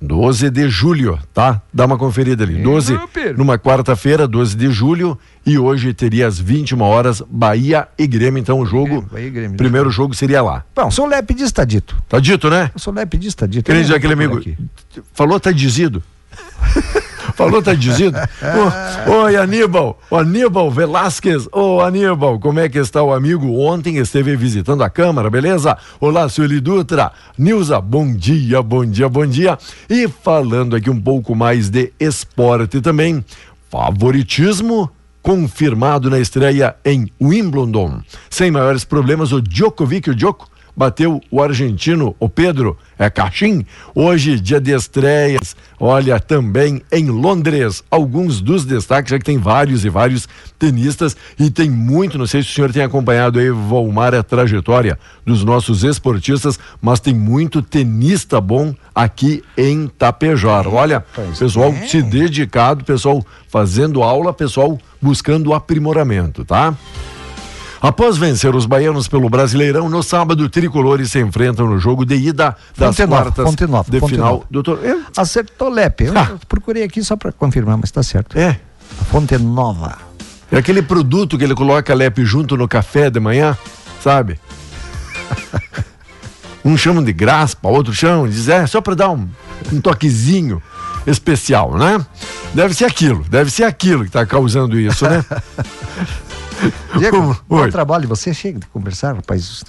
12 0.00 0.50
de 0.50 0.68
julho, 0.68 1.18
tá? 1.32 1.62
Dá 1.72 1.86
uma 1.86 1.96
conferida 1.96 2.44
ali. 2.44 2.62
12 2.62 2.98
numa 3.36 3.58
quarta-feira, 3.58 4.26
12 4.26 4.56
de 4.56 4.70
julho, 4.70 5.18
e 5.46 5.58
hoje 5.58 5.94
teria 5.94 6.26
às 6.26 6.38
21 6.38 6.80
horas 6.82 7.22
Bahia 7.26 7.88
e 7.98 8.06
Grêmio, 8.06 8.38
então 8.40 8.60
o 8.60 8.66
jogo. 8.66 9.02
Grêmio, 9.02 9.32
Grêmio, 9.32 9.56
primeiro 9.56 9.90
jogo 9.90 10.14
seria 10.14 10.42
lá. 10.42 10.64
Bom, 10.74 10.90
sou 10.90 11.06
Lepidista, 11.06 11.62
está 11.62 11.64
dito. 11.64 11.96
Tá 12.08 12.18
dito, 12.18 12.50
né? 12.50 12.70
Sou 12.76 12.92
Lepidista, 12.92 13.44
está 13.44 13.46
dito. 13.46 13.64
Quer 13.64 13.80
dizer, 13.80 13.94
aquele 13.94 14.14
amigo. 14.14 14.38
Aqui. 14.38 14.56
Falou, 15.12 15.38
tá 15.38 15.52
dizido. 15.52 16.02
Falou, 17.34 17.60
tá 17.60 17.74
dizido? 17.74 18.16
Oi, 19.24 19.34
Aníbal, 19.36 19.98
o 20.08 20.16
Aníbal 20.16 20.70
Velasquez. 20.70 21.48
Ô, 21.50 21.80
Aníbal, 21.80 22.38
como 22.38 22.60
é 22.60 22.68
que 22.68 22.78
está 22.78 23.02
o 23.02 23.12
amigo? 23.12 23.58
Ontem 23.58 23.96
esteve 23.96 24.36
visitando 24.36 24.84
a 24.84 24.90
Câmara, 24.90 25.28
beleza? 25.28 25.76
Olá, 26.00 26.28
Sueli 26.28 26.60
Dutra. 26.60 27.10
Nilza, 27.36 27.80
bom 27.80 28.14
dia, 28.14 28.62
bom 28.62 28.86
dia, 28.86 29.08
bom 29.08 29.26
dia. 29.26 29.58
E 29.90 30.06
falando 30.06 30.76
aqui 30.76 30.88
um 30.88 31.00
pouco 31.00 31.34
mais 31.34 31.68
de 31.68 31.92
esporte 31.98 32.80
também, 32.80 33.24
favoritismo 33.68 34.88
confirmado 35.20 36.08
na 36.10 36.20
estreia 36.20 36.76
em 36.84 37.10
Wimbledon. 37.20 38.00
Sem 38.30 38.50
maiores 38.50 38.84
problemas, 38.84 39.32
o 39.32 39.40
Djokovic, 39.40 40.10
o 40.10 40.14
Djoko, 40.14 40.46
bateu 40.76 41.20
o 41.30 41.42
argentino, 41.42 42.14
o 42.18 42.28
Pedro 42.28 42.76
é 42.98 43.08
Cachim. 43.10 43.64
Hoje, 43.94 44.38
dia 44.38 44.60
de 44.60 44.72
estreias, 44.72 45.56
olha, 45.78 46.18
também 46.20 46.82
em 46.92 47.06
Londres, 47.10 47.82
alguns 47.90 48.40
dos 48.40 48.64
destaques, 48.64 49.10
já 49.10 49.18
que 49.18 49.24
tem 49.24 49.38
vários 49.38 49.84
e 49.84 49.88
vários 49.88 50.28
tenistas 50.58 51.16
e 51.38 51.50
tem 51.50 51.70
muito, 51.70 52.18
não 52.18 52.26
sei 52.26 52.42
se 52.42 52.50
o 52.50 52.52
senhor 52.52 52.72
tem 52.72 52.82
acompanhado 52.82 53.38
aí, 53.38 53.50
Volmar, 53.50 54.14
a 54.14 54.22
trajetória 54.22 54.98
dos 55.24 55.44
nossos 55.44 55.84
esportistas, 55.84 56.58
mas 56.80 57.00
tem 57.00 57.14
muito 57.14 57.62
tenista 57.62 58.40
bom 58.40 58.74
aqui 58.94 59.42
em 59.56 59.86
Tapejara. 59.86 60.68
Olha, 60.68 61.04
pessoal 61.38 61.70
é. 61.70 61.86
se 61.86 62.02
dedicado, 62.02 62.84
pessoal 62.84 63.24
fazendo 63.48 64.02
aula, 64.02 64.32
pessoal 64.32 64.78
buscando 65.00 65.52
aprimoramento, 65.52 66.44
tá? 66.44 66.74
Após 67.84 68.16
vencer 68.16 68.54
os 68.54 68.64
baianos 68.64 69.06
pelo 69.08 69.28
Brasileirão, 69.28 69.90
no 69.90 70.02
sábado, 70.02 70.48
tricolores 70.48 71.10
se 71.10 71.20
enfrentam 71.20 71.66
no 71.66 71.78
jogo 71.78 72.06
de 72.06 72.14
ida 72.14 72.56
das 72.74 72.96
Fonte 72.96 73.06
quartas 73.06 73.54
de 73.90 74.00
final. 74.00 74.42
Doutor, 74.50 74.82
eu... 74.82 75.02
acertou 75.14 75.68
Lepe. 75.68 76.04
Eu, 76.04 76.16
ah. 76.16 76.32
procurei 76.48 76.82
aqui 76.82 77.04
só 77.04 77.14
para 77.14 77.30
confirmar, 77.30 77.76
mas 77.76 77.90
está 77.90 78.02
certo. 78.02 78.38
É. 78.38 78.58
Fonte 79.10 79.36
Nova. 79.36 79.98
É 80.50 80.56
aquele 80.56 80.80
produto 80.80 81.36
que 81.36 81.44
ele 81.44 81.54
coloca 81.54 81.92
Lepe 81.92 82.24
junto 82.24 82.56
no 82.56 82.66
café 82.66 83.10
de 83.10 83.20
manhã, 83.20 83.54
sabe? 84.02 84.40
um 86.64 86.78
chamam 86.78 87.04
de 87.04 87.12
graspa, 87.12 87.68
outro 87.68 87.92
chamam, 87.92 88.26
diz, 88.26 88.48
é, 88.48 88.66
só 88.66 88.80
para 88.80 88.94
dar 88.94 89.10
um, 89.10 89.28
um 89.70 89.78
toquezinho 89.78 90.62
especial, 91.06 91.76
né? 91.76 92.02
Deve 92.54 92.72
ser 92.72 92.86
aquilo, 92.86 93.22
deve 93.28 93.50
ser 93.50 93.64
aquilo 93.64 94.04
que 94.04 94.08
está 94.08 94.24
causando 94.24 94.80
isso, 94.80 95.04
né? 95.06 95.22
Diego, 96.98 97.36
bom 97.48 97.68
trabalho. 97.68 98.08
Você 98.08 98.32
chega 98.32 98.58
de 98.58 98.66
conversar, 98.66 99.14
rapaz. 99.14 99.62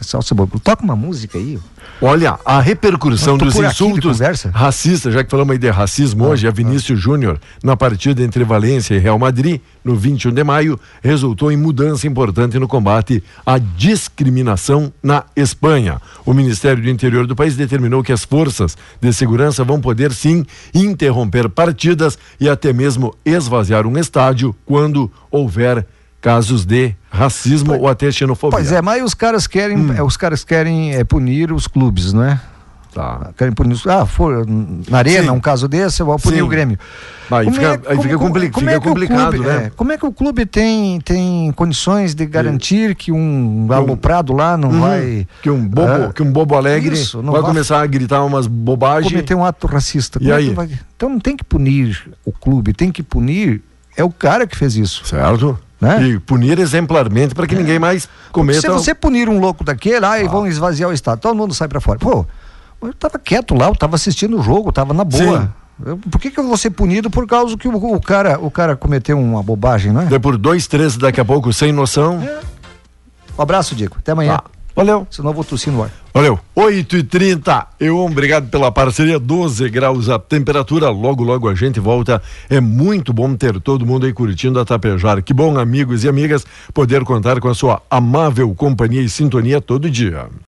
Toca 0.63 0.83
uma 0.83 0.95
música 0.95 1.37
aí. 1.37 1.59
Olha, 2.01 2.37
a 2.43 2.59
repercussão 2.59 3.37
dos 3.37 3.55
insultos 3.55 4.19
racistas, 4.53 5.13
já 5.13 5.23
que 5.23 5.29
falamos 5.29 5.53
aí 5.53 5.57
de 5.57 5.69
racismo 5.69 6.25
ah, 6.25 6.29
hoje, 6.29 6.47
a 6.47 6.51
Vinícius 6.51 6.99
ah. 6.99 7.01
Júnior, 7.01 7.39
na 7.63 7.77
partida 7.77 8.21
entre 8.21 8.43
Valência 8.43 8.95
e 8.95 8.99
Real 8.99 9.17
Madrid, 9.17 9.61
no 9.83 9.95
21 9.95 10.33
de 10.33 10.43
maio, 10.43 10.79
resultou 11.01 11.51
em 11.51 11.57
mudança 11.57 12.07
importante 12.07 12.59
no 12.59 12.67
combate 12.67 13.23
à 13.45 13.57
discriminação 13.57 14.91
na 15.01 15.23
Espanha. 15.35 16.01
O 16.25 16.33
Ministério 16.33 16.83
do 16.83 16.89
Interior 16.89 17.27
do 17.27 17.35
país 17.35 17.55
determinou 17.55 18.03
que 18.03 18.11
as 18.11 18.25
forças 18.25 18.77
de 18.99 19.13
segurança 19.13 19.63
vão 19.63 19.79
poder 19.79 20.11
sim 20.11 20.45
interromper 20.73 21.49
partidas 21.49 22.17
e 22.39 22.49
até 22.49 22.73
mesmo 22.73 23.15
esvaziar 23.25 23.87
um 23.87 23.97
estádio 23.97 24.55
quando 24.65 25.09
houver 25.31 25.85
casos 26.25 26.65
de 26.65 26.95
racismo 27.07 27.69
pois, 27.69 27.81
ou 27.81 27.87
até 27.87 28.11
xenofobia. 28.11 28.57
Pois 28.57 28.71
é, 28.71 28.81
mas 28.81 29.03
os 29.03 29.13
caras 29.13 29.45
querem, 29.45 29.77
hum. 29.77 30.03
os 30.03 30.17
caras 30.17 30.43
querem 30.43 30.95
é, 30.95 31.03
punir 31.03 31.51
os 31.51 31.67
clubes, 31.67 32.13
não 32.13 32.23
é? 32.23 32.41
Tá. 32.91 33.29
Querem 33.37 33.53
punir 33.53 33.73
os, 33.73 33.85
ah, 33.85 34.07
for 34.07 34.43
na 34.89 34.97
arena 34.97 35.25
Sim. 35.25 35.29
um 35.29 35.39
caso 35.39 35.67
desse, 35.67 36.01
eu 36.01 36.07
vou 36.07 36.17
punir 36.17 36.37
Sim. 36.37 36.41
o 36.41 36.47
Grêmio. 36.47 36.79
Aí 37.29 37.51
fica, 37.51 37.65
é, 37.65 37.91
aí 37.91 38.01
fica, 38.01 38.17
compli 38.17 38.49
como 38.49 38.65
fica 38.65 38.77
é 38.77 38.79
complicado, 38.79 39.33
clube, 39.33 39.47
né? 39.47 39.65
É, 39.65 39.69
como 39.69 39.91
é 39.91 39.97
que 39.99 40.05
o 40.07 40.11
clube 40.11 40.47
tem, 40.47 40.99
tem 41.01 41.51
condições 41.51 42.15
de 42.15 42.25
garantir 42.25 42.95
que 42.95 43.11
um 43.11 43.67
aloprado 43.69 44.33
lá 44.33 44.57
não 44.57 44.69
uhum, 44.69 44.81
vai. 44.81 45.27
Que 45.43 45.49
um 45.51 45.63
bobo, 45.67 45.91
é, 45.91 46.11
que 46.11 46.23
um 46.23 46.31
bobo 46.31 46.55
alegre 46.55 46.95
isso, 46.95 47.21
vai, 47.21 47.33
vai, 47.33 47.41
começar 47.43 47.83
a 47.83 47.85
gritar 47.85 48.23
umas 48.23 48.47
bobagens. 48.47 49.11
Cometer 49.11 49.35
um 49.35 49.45
ato 49.45 49.67
racista. 49.67 50.17
E 50.19 50.31
aí? 50.31 50.49
Vai, 50.55 50.71
então 50.95 51.07
não 51.07 51.19
tem 51.19 51.37
que 51.37 51.43
punir 51.43 52.09
o 52.25 52.31
clube, 52.31 52.73
tem 52.73 52.91
que 52.91 53.03
punir 53.03 53.61
é 53.97 54.03
o 54.03 54.09
cara 54.09 54.45
que 54.45 54.57
fez 54.57 54.75
isso. 54.75 55.05
Certo. 55.05 55.57
Né? 55.85 56.07
E 56.07 56.19
punir 56.19 56.57
exemplarmente 56.59 57.35
para 57.35 57.45
que 57.45 57.55
é. 57.55 57.57
ninguém 57.57 57.77
mais 57.77 58.09
cometa. 58.31 58.61
Se 58.61 58.67
você 58.67 58.95
punir 58.95 59.29
um 59.29 59.39
louco 59.39 59.63
daquele, 59.63 60.05
aí 60.05 60.25
ah. 60.25 60.29
vão 60.29 60.47
esvaziar 60.47 60.89
o 60.89 60.93
Estado, 60.93 61.19
todo 61.19 61.35
mundo 61.35 61.53
sai 61.53 61.67
para 61.67 61.79
fora. 61.79 61.99
Pô, 61.99 62.25
eu 62.81 62.93
tava 62.93 63.19
quieto 63.19 63.53
lá, 63.53 63.67
eu 63.67 63.75
tava 63.75 63.95
assistindo 63.95 64.39
o 64.39 64.43
jogo, 64.43 64.71
tava 64.71 64.93
na 64.93 65.03
boa. 65.03 65.53
Eu, 65.85 65.97
por 65.97 66.19
que, 66.19 66.31
que 66.31 66.39
eu 66.39 66.47
vou 66.47 66.55
ser 66.55 66.69
punido 66.69 67.09
por 67.09 67.27
causa 67.27 67.57
que 67.57 67.67
o, 67.67 67.75
o, 67.75 68.01
cara, 68.01 68.39
o 68.39 68.49
cara 68.49 68.75
cometeu 68.75 69.19
uma 69.19 69.43
bobagem, 69.43 69.91
não 69.91 70.01
é? 70.01 70.13
É 70.13 70.19
por 70.19 70.37
dois, 70.37 70.67
três 70.67 70.95
daqui 70.95 71.19
a 71.19 71.25
pouco, 71.25 71.51
sem 71.51 71.71
noção. 71.71 72.21
É. 72.21 72.39
Um 73.37 73.41
abraço, 73.41 73.75
Diego. 73.75 73.97
Até 73.99 74.13
amanhã. 74.13 74.39
Ah. 74.41 74.54
Valeu. 74.75 75.07
Senão 75.09 75.29
eu 75.29 75.33
vou 75.33 75.43
tossir 75.43 75.71
no 75.71 75.81
ar. 75.81 75.91
Valeu. 76.13 76.37
8 76.53 76.97
e 76.97 77.03
30 77.03 77.67
Eu, 77.79 77.97
obrigado 77.99 78.49
pela 78.49 78.71
parceria. 78.71 79.17
12 79.17 79.69
graus 79.69 80.09
a 80.09 80.19
temperatura. 80.19 80.89
Logo, 80.89 81.23
logo 81.23 81.47
a 81.47 81.55
gente 81.55 81.79
volta. 81.79 82.21
É 82.49 82.59
muito 82.59 83.13
bom 83.13 83.33
ter 83.35 83.59
todo 83.61 83.85
mundo 83.85 84.05
aí 84.05 84.11
curtindo 84.11 84.59
a 84.59 84.65
Tapejar. 84.65 85.23
Que 85.23 85.33
bom, 85.33 85.57
amigos 85.57 86.03
e 86.03 86.09
amigas, 86.09 86.45
poder 86.73 87.03
contar 87.05 87.39
com 87.39 87.47
a 87.47 87.55
sua 87.55 87.81
amável 87.89 88.53
companhia 88.53 89.01
e 89.01 89.09
sintonia 89.09 89.61
todo 89.61 89.89
dia. 89.89 90.27